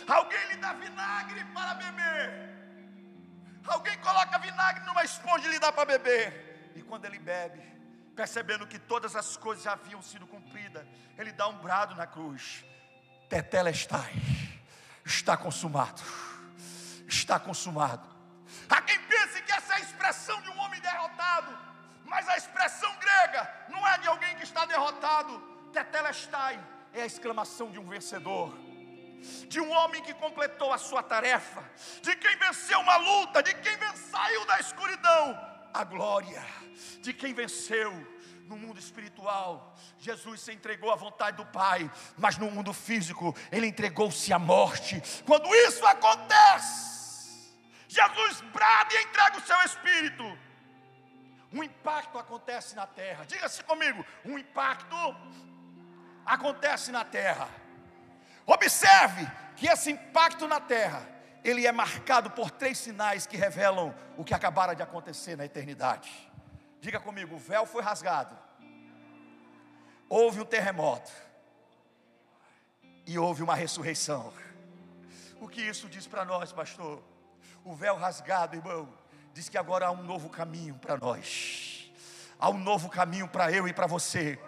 [0.07, 2.51] Alguém lhe dá vinagre para beber.
[3.67, 6.71] Alguém coloca vinagre numa esponja e lhe dá para beber.
[6.75, 7.61] E quando ele bebe,
[8.15, 12.63] percebendo que todas as coisas já haviam sido cumpridas, ele dá um brado na cruz:
[13.27, 14.13] Tetelestai,
[15.03, 16.01] está consumado.
[17.07, 18.20] Está consumado.
[18.71, 21.57] Há quem pense que essa é a expressão de um homem derrotado,
[22.05, 25.39] mas a expressão grega não é de alguém que está derrotado.
[25.73, 26.57] Tetelestai
[26.93, 28.57] é a exclamação de um vencedor,
[29.47, 31.63] de um homem que completou a sua tarefa,
[32.01, 33.77] de quem venceu uma luta, de quem
[34.09, 35.37] saiu da escuridão,
[35.73, 36.43] a glória,
[37.01, 37.91] de quem venceu
[38.47, 43.67] no mundo espiritual, Jesus se entregou à vontade do Pai, mas no mundo físico, ele
[43.67, 45.01] entregou-se à morte.
[45.25, 46.90] Quando isso acontece,
[47.91, 50.23] Jesus brada e entrega o seu espírito.
[51.51, 53.25] Um impacto acontece na terra.
[53.25, 54.95] Diga-se comigo: um impacto
[56.25, 57.49] acontece na terra.
[58.45, 61.05] Observe que esse impacto na terra,
[61.43, 66.31] ele é marcado por três sinais que revelam o que acabara de acontecer na eternidade.
[66.79, 68.37] Diga comigo: o véu foi rasgado,
[70.07, 71.11] houve um terremoto
[73.05, 74.33] e houve uma ressurreição.
[75.41, 77.11] O que isso diz para nós, pastor?
[77.63, 78.89] O véu rasgado, irmão,
[79.33, 81.91] diz que agora há um novo caminho para nós.
[82.39, 84.39] Há um novo caminho para eu e para você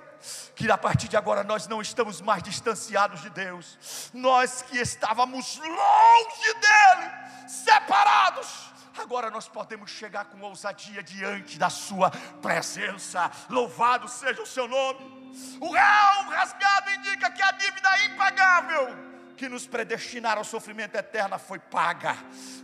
[0.55, 5.57] que a partir de agora nós não estamos mais distanciados de Deus, nós que estávamos
[5.57, 7.11] longe dEle,
[7.47, 12.09] separados, agora nós podemos chegar com ousadia diante da Sua
[12.41, 15.24] presença, louvado seja o Seu nome.
[15.59, 21.60] O real rasgado indica que a dívida impagável que nos predestinaram ao sofrimento eterno foi
[21.60, 22.16] paga.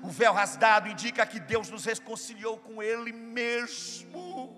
[0.01, 4.57] O véu rasgado indica que Deus nos reconciliou com Ele mesmo.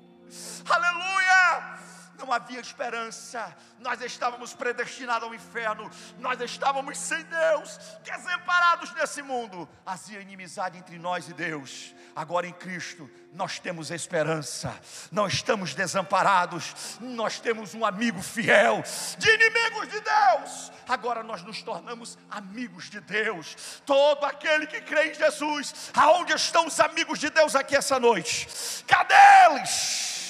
[0.69, 1.90] Aleluia!
[2.21, 9.67] Não havia esperança, nós estávamos predestinados ao inferno, nós estávamos sem Deus, desamparados nesse mundo,
[9.85, 11.93] havia inimizade entre nós e Deus.
[12.15, 14.77] Agora em Cristo nós temos esperança,
[15.11, 18.83] não estamos desamparados, nós temos um amigo fiel,
[19.17, 20.71] de inimigos de Deus.
[20.87, 23.81] Agora nós nos tornamos amigos de Deus.
[23.85, 28.83] Todo aquele que crê em Jesus, aonde estão os amigos de Deus aqui essa noite?
[28.85, 29.15] Cadê
[29.45, 30.20] eles?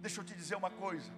[0.00, 1.10] Deixa eu te dizer uma coisa: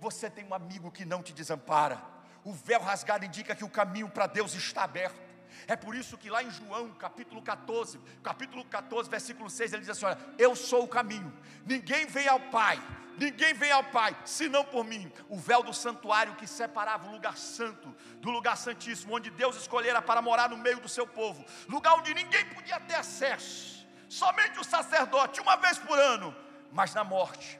[0.00, 2.00] você tem um amigo que não te desampara.
[2.44, 5.28] O véu rasgado indica que o caminho para Deus está aberto.
[5.66, 9.90] É por isso que lá em João, capítulo 14, capítulo 14, versículo 6, ele diz
[9.90, 11.32] assim: Olha, eu sou o caminho,
[11.66, 12.80] ninguém vem ao Pai,
[13.18, 15.12] ninguém vem ao Pai, senão por mim.
[15.28, 17.88] O véu do santuário que separava o lugar santo
[18.20, 22.14] do lugar santíssimo, onde Deus escolhera para morar no meio do seu povo, lugar onde
[22.14, 26.34] ninguém podia ter acesso, somente o sacerdote, uma vez por ano,
[26.70, 27.58] mas na morte,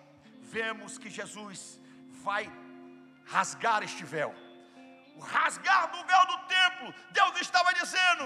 [0.55, 1.79] vemos que Jesus
[2.25, 2.51] vai
[3.25, 4.35] rasgar este véu.
[5.17, 8.25] O rasgar do véu do templo, Deus estava dizendo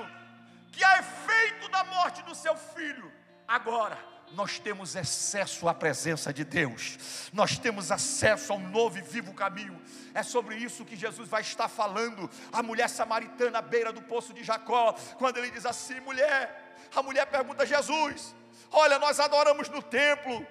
[0.70, 3.12] que a efeito da morte do seu filho,
[3.46, 3.98] agora
[4.32, 9.80] nós temos acesso à presença de Deus, nós temos acesso ao novo e vivo caminho.
[10.14, 14.32] É sobre isso que Jesus vai estar falando à mulher samaritana à beira do poço
[14.32, 18.34] de Jacó, quando ele diz assim: mulher, a mulher pergunta a Jesus:
[18.72, 20.46] Olha, nós adoramos no templo,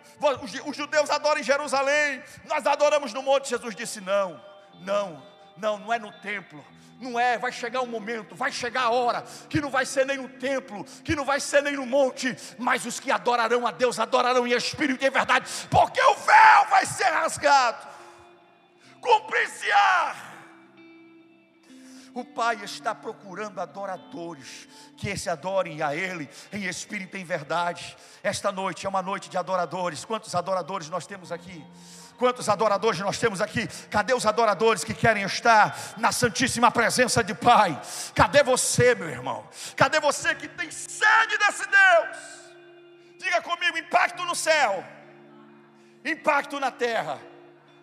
[0.65, 3.49] os judeus adoram em Jerusalém, nós adoramos no monte.
[3.49, 4.39] Jesus disse: Não,
[4.81, 5.23] não,
[5.57, 6.63] não, não é no templo.
[6.99, 10.17] Não é, vai chegar um momento, vai chegar a hora que não vai ser nem
[10.17, 13.97] no templo, que não vai ser nem no monte, mas os que adorarão a Deus
[13.97, 17.87] adorarão em espírito e em verdade, porque o véu vai ser rasgado.
[19.01, 20.30] Cumprir-se-á
[22.13, 27.95] o Pai está procurando adoradores que se adorem a Ele em espírito e em verdade.
[28.21, 30.03] Esta noite é uma noite de adoradores.
[30.03, 31.65] Quantos adoradores nós temos aqui?
[32.17, 33.67] Quantos adoradores nós temos aqui?
[33.89, 37.81] Cadê os adoradores que querem estar na Santíssima Presença de Pai?
[38.13, 39.47] Cadê você, meu irmão?
[39.75, 42.17] Cadê você que tem sede desse Deus?
[43.17, 44.83] Diga comigo: impacto no céu,
[46.05, 47.19] impacto na terra.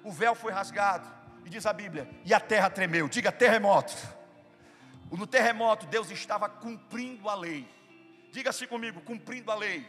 [0.05, 1.09] O véu foi rasgado,
[1.45, 3.09] e diz a Bíblia, e a terra tremeu.
[3.09, 4.18] Diga terremoto.
[5.11, 7.69] No terremoto, Deus estava cumprindo a lei.
[8.31, 9.87] Diga-se comigo, cumprindo a lei.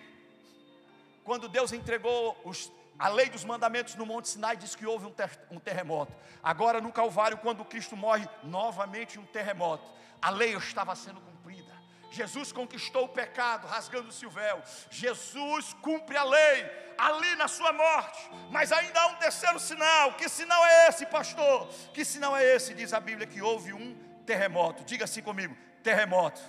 [1.24, 5.12] Quando Deus entregou os, a lei dos mandamentos no Monte Sinai, diz que houve um,
[5.12, 6.14] ter, um terremoto.
[6.42, 9.84] Agora no Calvário, quando Cristo morre, novamente um terremoto.
[10.22, 11.78] A lei estava sendo cumprida.
[12.12, 14.62] Jesus conquistou o pecado, rasgando-se o véu.
[14.90, 16.66] Jesus cumpre a lei
[16.98, 18.30] ali na sua morte.
[18.50, 20.14] Mas ainda há um terceiro sinal.
[20.14, 21.68] Que sinal é esse, pastor?
[21.94, 22.74] Que sinal é esse?
[22.74, 24.84] Diz a Bíblia que houve um terremoto.
[24.84, 26.40] Diga assim comigo: terremoto.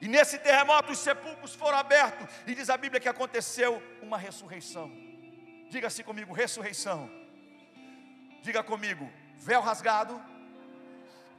[0.00, 4.90] E nesse terremoto os sepulcros foram abertos, e diz a Bíblia que aconteceu uma ressurreição.
[5.70, 7.08] Diga assim comigo: ressurreição.
[8.42, 10.20] Diga comigo: véu rasgado,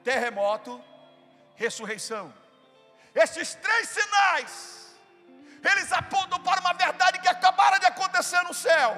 [0.02, 0.82] terremoto,
[1.56, 2.34] ressurreição.
[3.14, 4.96] Esses três sinais,
[5.72, 8.92] eles apontam para uma verdade que acabara de acontecer no céu.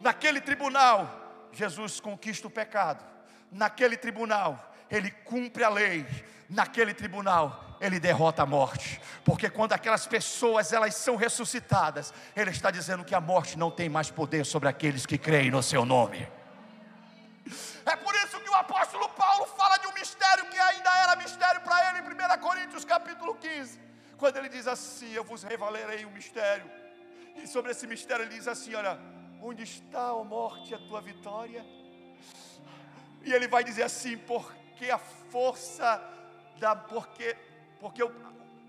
[0.00, 0.98] Naquele tribunal,
[1.52, 3.02] Jesus conquista o pecado.
[3.52, 6.06] Naquele tribunal, ele cumpre a lei.
[6.48, 12.70] Naquele tribunal, ele derrota a morte, porque quando aquelas pessoas elas são ressuscitadas, ele está
[12.70, 16.28] dizendo que a morte não tem mais poder sobre aqueles que creem no seu nome.
[17.86, 21.60] É por isso que o apóstolo Paulo fala de um mistério que ainda era mistério
[21.62, 23.80] para ele em 1 Coríntios capítulo 15,
[24.18, 26.70] quando ele diz assim: Eu vos revelarei um mistério,
[27.36, 28.98] e sobre esse mistério ele diz assim: Olha,
[29.42, 31.64] onde está, a morte, a tua vitória?
[33.22, 36.02] E ele vai dizer assim: Por porque a força
[36.58, 37.36] da porque
[37.78, 38.12] porque o,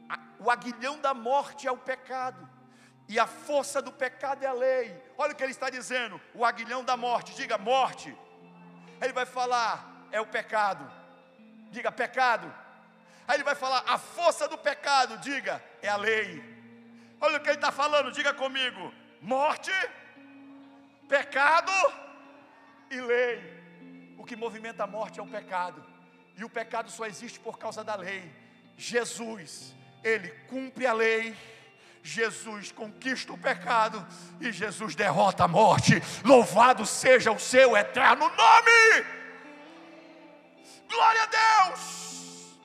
[0.08, 2.48] a, o aguilhão da morte é o pecado.
[3.08, 4.96] E a força do pecado é a lei.
[5.18, 8.16] Olha o que ele está dizendo: o aguilhão da morte, diga morte.
[9.02, 10.92] Ele vai falar, é o pecado.
[11.72, 12.54] Diga pecado.
[13.28, 16.44] Aí ele vai falar, a força do pecado, diga, é a lei.
[17.20, 19.72] Olha o que ele está falando, diga comigo: morte,
[21.10, 21.72] pecado
[22.92, 23.56] e lei.
[24.20, 25.95] O que movimenta a morte é o pecado.
[26.38, 28.32] E o pecado só existe por causa da lei.
[28.78, 29.74] Jesus,
[30.04, 31.36] ele cumpre a lei.
[32.04, 34.06] Jesus conquista o pecado
[34.40, 36.02] e Jesus derrota a morte.
[36.24, 39.06] Louvado seja o seu eterno nome.
[40.88, 42.56] Glória a Deus.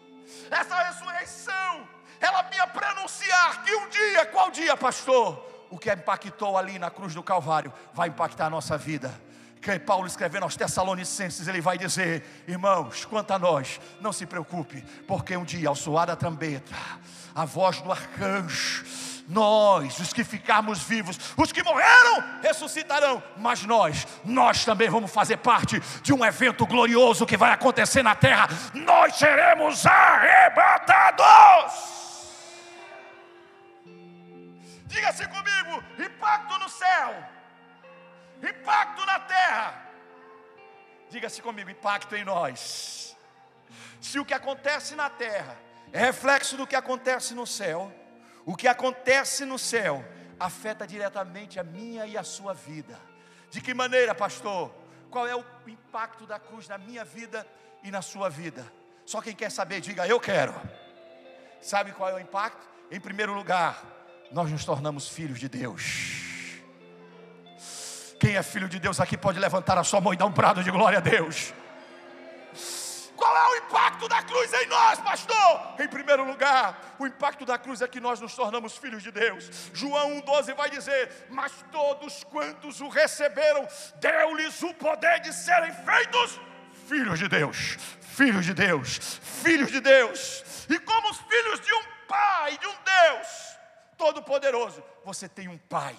[0.51, 1.89] Essa ressurreição,
[2.21, 5.49] ela vinha prenunciar que um dia, qual dia, pastor?
[5.71, 9.11] O que impactou ali na cruz do Calvário vai impactar a nossa vida
[9.61, 14.83] que Paulo escrevendo aos Tessalonicenses, ele vai dizer: Irmãos, quanto a nós, não se preocupe,
[15.07, 16.75] porque um dia, ao soar a trombeta,
[17.35, 18.85] a voz do arcanjo,
[19.29, 25.37] nós, os que ficarmos vivos, os que morreram, ressuscitarão, mas nós, nós também vamos fazer
[25.37, 28.49] parte de um evento glorioso que vai acontecer na terra.
[28.75, 31.91] Nós seremos arrebatados.
[34.87, 37.40] Diga-se comigo: impacto no céu
[38.49, 39.91] impacto na terra.
[41.11, 43.17] Diga-se comigo, impacto em nós.
[44.01, 45.57] Se o que acontece na terra
[45.93, 47.93] é reflexo do que acontece no céu,
[48.47, 50.05] o que acontece no céu
[50.39, 52.99] afeta diretamente a minha e a sua vida.
[53.51, 54.73] De que maneira, pastor?
[55.11, 57.47] Qual é o impacto da cruz na minha vida
[57.83, 58.65] e na sua vida?
[59.05, 60.55] Só quem quer saber, diga eu quero.
[61.61, 62.67] Sabe qual é o impacto?
[62.91, 63.85] Em primeiro lugar,
[64.31, 66.30] nós nos tornamos filhos de Deus.
[68.21, 70.63] Quem é filho de Deus aqui pode levantar a sua mão e dar um brado
[70.63, 71.55] de glória a Deus.
[73.17, 75.75] Qual é o impacto da cruz em nós, pastor?
[75.79, 79.71] Em primeiro lugar, o impacto da cruz é que nós nos tornamos filhos de Deus.
[79.73, 83.67] João 1,12 vai dizer: Mas todos quantos o receberam,
[84.01, 86.39] deu-lhes o poder de serem feitos
[86.87, 87.79] filhos de Deus.
[88.03, 90.67] Filhos de Deus, filhos de Deus.
[90.69, 93.29] E como os filhos de um Pai, de um Deus
[93.97, 95.97] Todo-Poderoso, você tem um Pai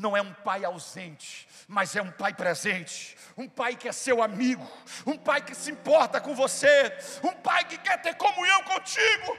[0.00, 4.22] não é um pai ausente, mas é um pai presente, um pai que é seu
[4.22, 4.66] amigo,
[5.06, 9.38] um pai que se importa com você, um pai que quer ter comunhão contigo.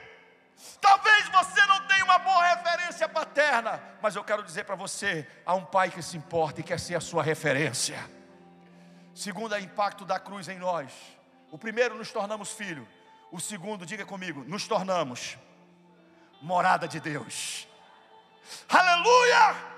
[0.79, 5.55] Talvez você não tenha uma boa referência paterna, mas eu quero dizer para você: há
[5.55, 7.97] um pai que se importa e quer ser a sua referência.
[9.15, 10.91] Segundo, é o impacto da cruz em nós.
[11.49, 12.87] O primeiro, nos tornamos filho.
[13.31, 15.37] O segundo, diga comigo, nos tornamos
[16.41, 17.67] morada de Deus.
[18.69, 19.70] Aleluia!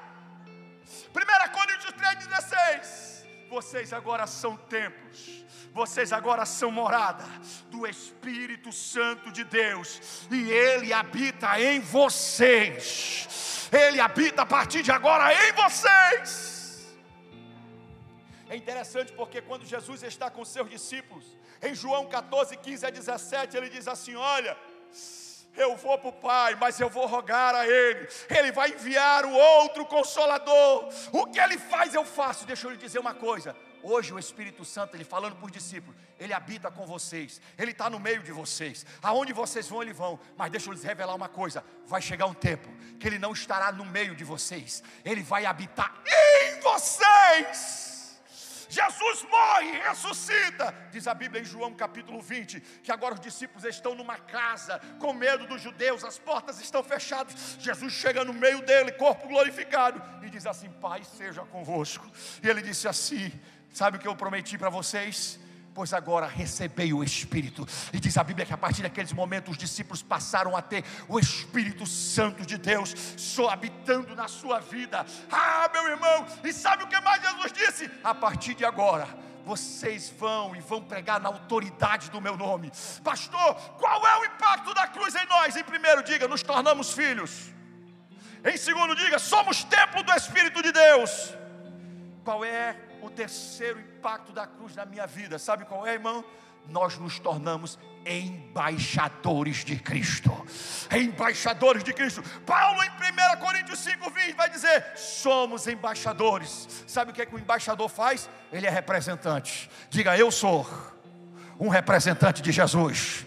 [1.13, 3.23] 1 Coríntios 3,16.
[3.49, 7.23] Vocês agora são templos, vocês agora são morada
[7.69, 13.69] do Espírito Santo de Deus, e Ele habita em vocês.
[13.71, 16.95] Ele habita a partir de agora em vocês.
[18.49, 21.25] É interessante porque quando Jesus está com seus discípulos,
[21.61, 24.57] em João 14, 15 a 17, ele diz assim: Olha,
[25.55, 29.33] eu vou para o Pai, mas eu vou rogar a Ele, Ele vai enviar o
[29.33, 30.89] outro consolador.
[31.11, 32.45] O que Ele faz, eu faço.
[32.45, 33.55] Deixa eu lhe dizer uma coisa.
[33.83, 37.89] Hoje o Espírito Santo, ele falando para os discípulos, ele habita com vocês, ele está
[37.89, 38.85] no meio de vocês.
[39.01, 40.17] Aonde vocês vão, ele vão.
[40.37, 43.73] Mas deixa eu lhes revelar uma coisa: vai chegar um tempo que ele não estará
[43.73, 47.92] no meio de vocês, ele vai habitar em vocês.
[48.69, 50.73] Jesus morre ressuscita.
[50.91, 55.13] Diz a Bíblia em João capítulo 20, que agora os discípulos estão numa casa, com
[55.13, 57.57] medo dos judeus, as portas estão fechadas.
[57.59, 62.09] Jesus chega no meio dele, corpo glorificado, e diz assim: Pai, seja convosco.
[62.41, 63.31] E ele disse assim:
[63.71, 65.39] Sabe o que eu prometi para vocês?
[65.73, 67.67] Pois agora recebei o Espírito.
[67.91, 71.19] E diz a Bíblia que a partir daqueles momentos os discípulos passaram a ter o
[71.19, 75.05] Espírito Santo de Deus só habitando na sua vida.
[75.31, 77.91] Ah, meu irmão, e sabe o que mais Jesus disse?
[78.03, 79.07] A partir de agora,
[79.45, 82.71] vocês vão e vão pregar na autoridade do meu nome.
[83.03, 85.55] Pastor, qual é o impacto da cruz em nós?
[85.55, 87.51] Em primeiro, diga, nos tornamos filhos.
[88.45, 91.33] Em segundo, diga, somos templo do Espírito de Deus.
[92.23, 96.23] Qual é o terceiro impacto da cruz na minha vida, sabe qual é, irmão?
[96.69, 100.31] Nós nos tornamos embaixadores de Cristo.
[100.89, 102.23] Embaixadores de Cristo.
[102.45, 106.85] Paulo em 1 Coríntios 5:20 vai dizer: "Somos embaixadores".
[106.87, 108.29] Sabe o que é que o embaixador faz?
[108.51, 109.69] Ele é representante.
[109.89, 110.65] Diga: "Eu sou
[111.59, 113.25] um representante de Jesus".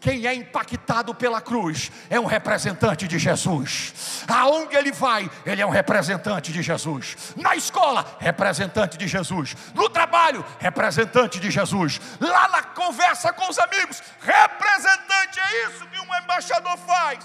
[0.00, 4.24] Quem é impactado pela cruz é um representante de Jesus.
[4.26, 7.34] Aonde ele vai, ele é um representante de Jesus.
[7.36, 9.54] Na escola, representante de Jesus.
[9.74, 12.00] No trabalho, representante de Jesus.
[12.18, 17.24] Lá na conversa com os amigos, representante é isso que um embaixador faz.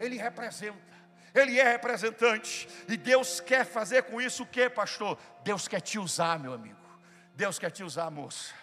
[0.00, 0.88] Ele representa.
[1.34, 2.66] Ele é representante.
[2.88, 5.18] E Deus quer fazer com isso o que, pastor?
[5.44, 6.78] Deus quer te usar, meu amigo.
[7.34, 8.54] Deus quer te usar, moça.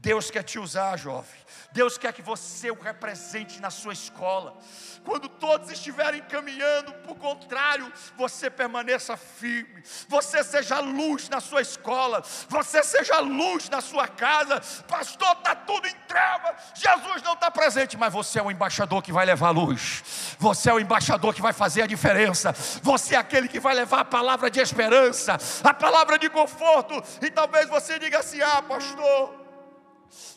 [0.00, 1.38] Deus quer te usar, jovem.
[1.72, 4.56] Deus quer que você o represente na sua escola.
[5.04, 9.82] Quando todos estiverem caminhando, por contrário, você permaneça firme.
[10.08, 12.22] Você seja luz na sua escola.
[12.48, 14.60] Você seja luz na sua casa.
[14.88, 16.56] Pastor, está tudo em treva.
[16.74, 20.34] Jesus não está presente, mas você é o embaixador que vai levar a luz.
[20.38, 22.52] Você é o embaixador que vai fazer a diferença.
[22.82, 27.02] Você é aquele que vai levar a palavra de esperança, a palavra de conforto.
[27.20, 29.39] E talvez você diga assim: Ah, pastor,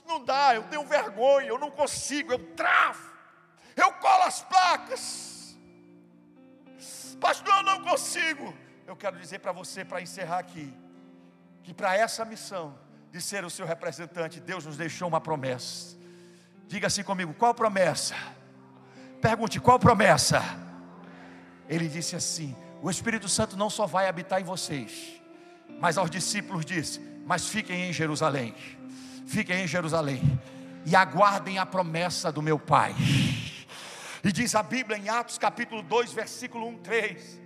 [0.05, 3.13] não dá, eu tenho vergonha, eu não consigo, eu travo
[3.75, 5.55] eu colo as placas.
[7.19, 8.53] Pastor, eu não consigo.
[8.85, 10.73] Eu quero dizer para você, para encerrar aqui,
[11.63, 12.77] que para essa missão
[13.11, 15.97] de ser o seu representante, Deus nos deixou uma promessa.
[16.67, 18.15] Diga assim comigo: qual promessa?
[19.21, 20.41] Pergunte: qual promessa?
[21.69, 25.21] Ele disse assim: o Espírito Santo não só vai habitar em vocês,
[25.79, 28.53] mas aos discípulos disse: mas fiquem em Jerusalém,
[29.25, 30.21] fiquem em Jerusalém
[30.85, 32.93] e aguardem a promessa do meu Pai.
[34.23, 37.41] E diz a Bíblia em Atos capítulo 2, versículo 1, 3.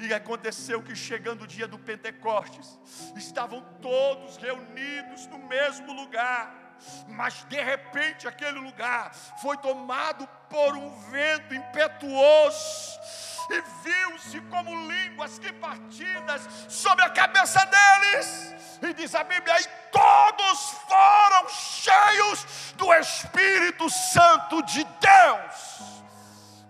[0.00, 2.78] E aconteceu que chegando o dia do Pentecostes,
[3.16, 6.67] estavam todos reunidos no mesmo lugar.
[7.08, 9.12] Mas de repente aquele lugar
[9.42, 12.98] foi tomado por um vento impetuoso
[13.50, 18.54] e viu-se como línguas que partidas sobre a cabeça deles.
[18.82, 25.97] E diz a Bíblia: e todos foram cheios do Espírito Santo de Deus.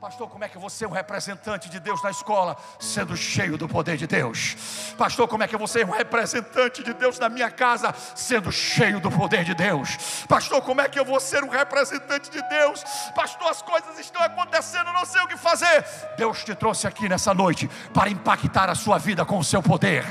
[0.01, 3.68] Pastor, como é que você é um representante de Deus na escola, sendo cheio do
[3.68, 4.94] poder de Deus?
[4.96, 9.01] Pastor, como é que você é um representante de Deus na minha casa, sendo cheio
[9.01, 10.24] do poder de Deus?
[10.28, 12.84] Pastor, como é que eu vou ser um representante de Deus?
[13.12, 15.84] Pastor, as coisas estão acontecendo, não sei o que fazer.
[16.16, 20.05] Deus te trouxe aqui nessa noite para impactar a sua vida com o seu poder,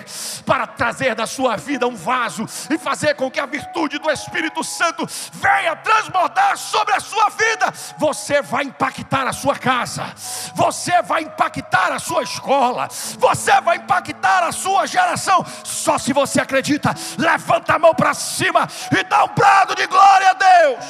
[0.45, 4.65] para trazer da sua vida um vaso e fazer com que a virtude do Espírito
[4.65, 7.71] Santo venha transbordar sobre a sua vida.
[7.97, 10.13] Você vai impactar a sua casa casa,
[10.55, 15.45] você vai impactar a sua escola, você vai impactar a sua geração.
[15.63, 20.31] Só se você acredita, levanta a mão para cima e dá um brado de glória
[20.31, 20.85] a Deus.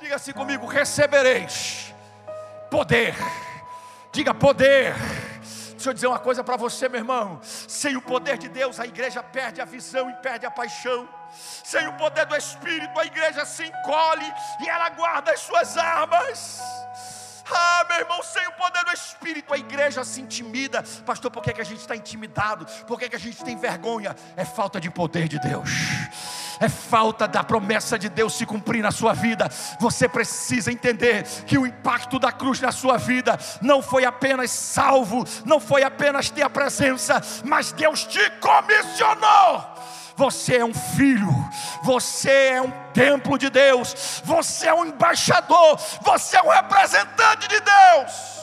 [0.00, 1.94] Diga assim comigo: recebereis
[2.70, 3.14] poder.
[4.12, 4.94] Diga poder.
[5.72, 7.40] Deixa eu dizer uma coisa para você, meu irmão.
[7.42, 11.08] Sem o poder de Deus, a igreja perde a visão e perde a paixão.
[11.32, 16.60] Sem o poder do Espírito, a igreja se encolhe e ela guarda as suas armas.
[17.48, 20.82] Ah, meu irmão, sem o poder do Espírito, a igreja se intimida.
[21.04, 22.66] Pastor, por que, que a gente está intimidado?
[22.86, 24.16] Por que, que a gente tem vergonha?
[24.36, 25.70] É falta de poder de Deus
[26.60, 29.48] é falta da promessa de Deus se cumprir na sua vida.
[29.80, 35.24] Você precisa entender que o impacto da cruz na sua vida não foi apenas salvo,
[35.44, 39.75] não foi apenas ter a presença, mas Deus te comissionou
[40.16, 41.28] você é um filho,
[41.82, 47.60] você é um templo de Deus, você é um embaixador, você é um representante de
[47.60, 48.36] Deus.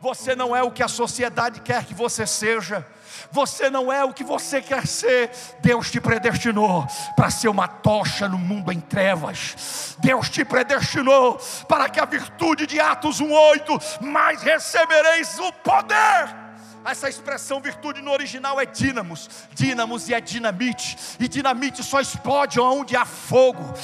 [0.00, 2.84] Você não é o que a sociedade quer que você seja.
[3.30, 5.30] Você não é o que você quer ser.
[5.60, 9.94] Deus te predestinou para ser uma tocha no mundo em trevas.
[9.98, 11.38] Deus te predestinou
[11.68, 16.39] para que a virtude de Atos 1:8 mais recebereis o poder
[16.84, 19.28] essa expressão virtude no original é dínamos.
[19.52, 20.96] Dínamos e é dinamite.
[21.18, 23.74] E dinamite só explode onde há fogo.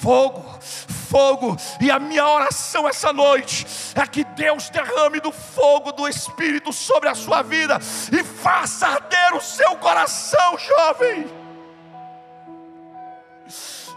[0.00, 0.58] Fogo,
[1.08, 1.56] fogo.
[1.80, 7.08] E a minha oração essa noite é que Deus derrame do fogo do Espírito sobre
[7.08, 7.78] a sua vida
[8.12, 11.26] e faça arder o seu coração, jovem.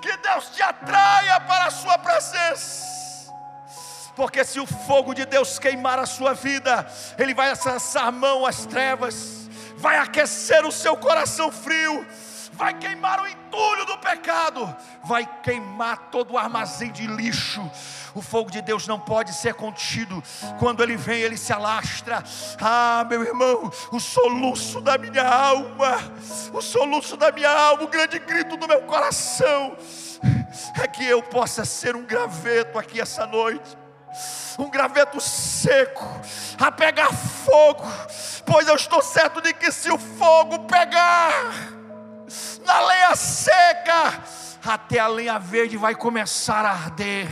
[0.01, 3.00] Que Deus te atraia para a sua presença
[4.15, 6.87] porque se o fogo de Deus queimar a sua vida,
[7.17, 12.05] Ele vai a mão às trevas, vai aquecer o seu coração frio,
[12.53, 17.61] vai queimar o entulho do pecado, vai queimar todo o armazém de lixo.
[18.13, 20.21] O fogo de Deus não pode ser contido.
[20.59, 22.23] Quando ele vem, ele se alastra.
[22.59, 25.97] Ah, meu irmão, o soluço da minha alma,
[26.53, 29.75] o soluço da minha alma, o grande grito do meu coração,
[30.79, 33.80] é que eu possa ser um graveto aqui essa noite
[34.57, 36.05] um graveto seco,
[36.59, 37.83] a pegar fogo,
[38.45, 41.53] pois eu estou certo de que se o fogo pegar
[42.65, 44.21] na lenha seca,
[44.63, 47.27] até a lenha verde vai começar a arder,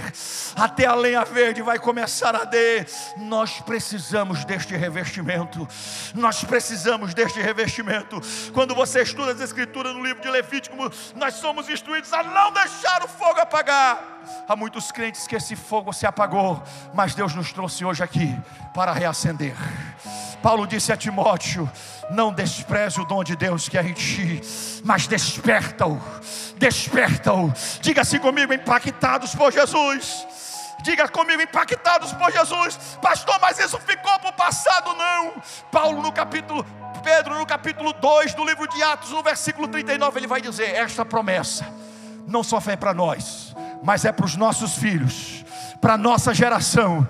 [0.55, 2.87] até a lenha verde vai começar a arder.
[3.17, 5.67] Nós precisamos deste revestimento,
[6.15, 8.19] nós precisamos deste revestimento.
[8.51, 10.75] Quando você estuda as Escrituras no livro de Levítico,
[11.15, 14.18] nós somos instruídos a não deixar o fogo apagar.
[14.47, 16.61] Há muitos crentes que esse fogo se apagou,
[16.93, 18.35] mas Deus nos trouxe hoje aqui
[18.73, 19.55] para reacender
[20.41, 21.69] Paulo disse a Timóteo:
[22.09, 24.41] Não despreze o dom de Deus que é em ti,
[24.83, 25.99] mas desperta-o,
[26.57, 27.51] desperta-o.
[27.81, 30.27] Diga assim comigo, impactados por Jesus.
[30.81, 35.33] Diga comigo, impactados por Jesus, pastor, mas isso ficou para o passado, não.
[35.69, 36.65] Paulo, no capítulo,
[37.03, 41.03] Pedro, no capítulo 2 do livro de Atos, no versículo 39, ele vai dizer: Esta
[41.03, 41.67] promessa
[42.25, 43.53] não só é para nós,
[43.83, 45.43] mas é para os nossos filhos,
[45.81, 47.07] para a nossa geração,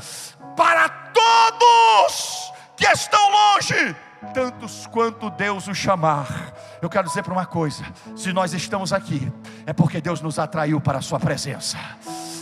[0.55, 3.95] para todos que estão longe,
[4.33, 6.53] tantos quanto Deus os chamar.
[6.81, 7.83] Eu quero dizer para uma coisa:
[8.15, 9.31] se nós estamos aqui,
[9.65, 11.77] é porque Deus nos atraiu para a Sua presença.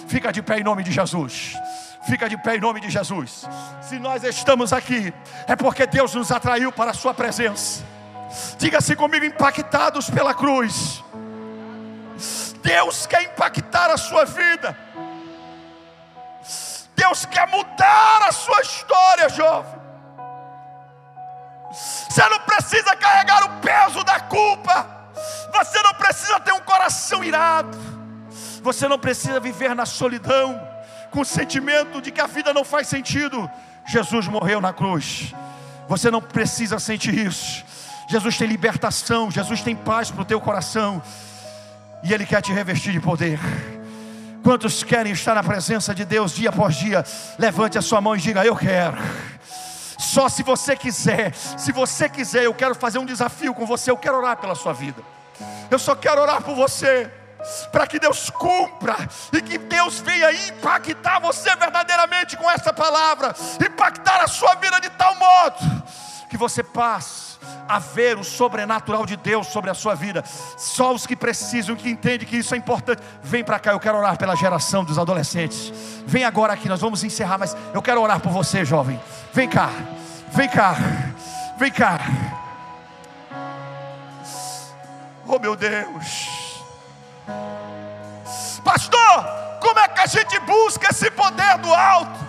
[0.08, 1.56] Fica de pé em nome de Jesus.
[2.08, 3.46] Fica de pé em nome de Jesus.
[3.82, 5.14] Se nós estamos aqui,
[5.46, 7.84] é porque Deus nos atraiu para a Sua presença.
[8.58, 11.04] Diga-se comigo, impactados pela cruz.
[12.68, 14.78] Deus quer impactar a sua vida.
[16.94, 19.80] Deus quer mudar a sua história, jovem.
[21.72, 24.86] Você não precisa carregar o peso da culpa.
[25.54, 27.78] Você não precisa ter um coração irado.
[28.62, 30.62] Você não precisa viver na solidão,
[31.10, 33.50] com o sentimento de que a vida não faz sentido.
[33.86, 35.34] Jesus morreu na cruz.
[35.88, 37.64] Você não precisa sentir isso.
[38.10, 41.02] Jesus tem libertação, Jesus tem paz para o teu coração.
[42.04, 43.40] E Ele quer te revestir de poder.
[44.44, 47.04] Quantos querem estar na presença de Deus dia após dia?
[47.38, 48.98] Levante a sua mão e diga: Eu quero.
[49.98, 53.92] Só se você quiser, se você quiser, eu quero fazer um desafio com você.
[53.92, 55.02] Eu quero orar pela sua vida.
[55.70, 57.12] Eu só quero orar por você,
[57.72, 58.96] para que Deus cumpra
[59.34, 64.90] e que Deus venha impactar você verdadeiramente com essa palavra, impactar a sua vida de
[64.92, 65.84] tal modo
[66.30, 67.27] que você passe
[67.68, 70.24] a ver o sobrenatural de Deus sobre a sua vida.
[70.58, 73.72] Só os que precisam, que entendem que isso é importante, vem para cá.
[73.72, 75.72] Eu quero orar pela geração dos adolescentes.
[76.06, 79.00] Vem agora aqui, nós vamos encerrar, mas eu quero orar por você, jovem.
[79.34, 79.70] Vem cá,
[80.32, 80.76] vem cá,
[81.58, 82.00] vem cá.
[85.28, 86.64] Oh meu Deus,
[88.64, 89.26] pastor,
[89.60, 92.28] como é que a gente busca esse poder do alto?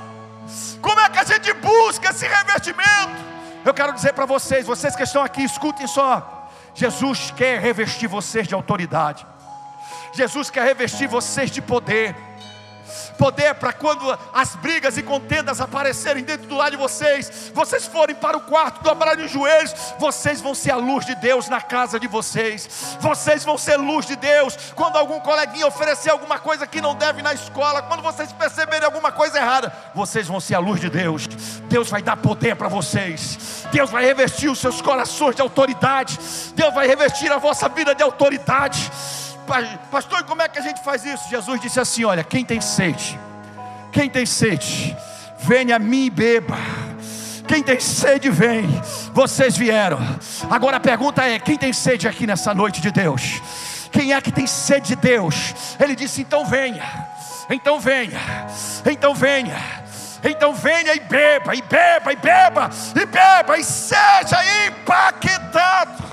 [0.80, 3.27] Como é que a gente busca esse revestimento?
[3.68, 6.48] Eu quero dizer para vocês, vocês que estão aqui, escutem só.
[6.74, 9.26] Jesus quer revestir vocês de autoridade.
[10.14, 12.16] Jesus quer revestir vocês de poder
[13.18, 18.14] poder para quando as brigas e contendas aparecerem dentro do lado de vocês, vocês forem
[18.14, 21.98] para o quarto, dobrarem os joelhos, vocês vão ser a luz de Deus na casa
[21.98, 26.80] de vocês, vocês vão ser luz de Deus quando algum coleguinha oferecer alguma coisa que
[26.80, 30.80] não deve na escola, quando vocês perceberem alguma coisa errada, vocês vão ser a luz
[30.80, 31.26] de Deus,
[31.68, 36.18] Deus vai dar poder para vocês, Deus vai revestir os seus corações de autoridade,
[36.54, 38.90] Deus vai revestir a vossa vida de autoridade
[39.90, 41.28] pastor, como é que a gente faz isso?
[41.28, 43.18] Jesus disse assim: Olha, quem tem sede,
[43.90, 44.96] quem tem sede,
[45.38, 46.56] venha a mim e beba.
[47.46, 48.68] Quem tem sede, vem.
[49.14, 49.98] Vocês vieram.
[50.50, 53.40] Agora a pergunta é: quem tem sede aqui nessa noite de Deus?
[53.90, 55.54] Quem é que tem sede de Deus?
[55.80, 56.84] Ele disse: então venha,
[57.48, 58.20] então venha,
[58.84, 59.56] então venha,
[60.22, 66.04] então venha e beba, e beba, e beba, e beba, e seja impactado.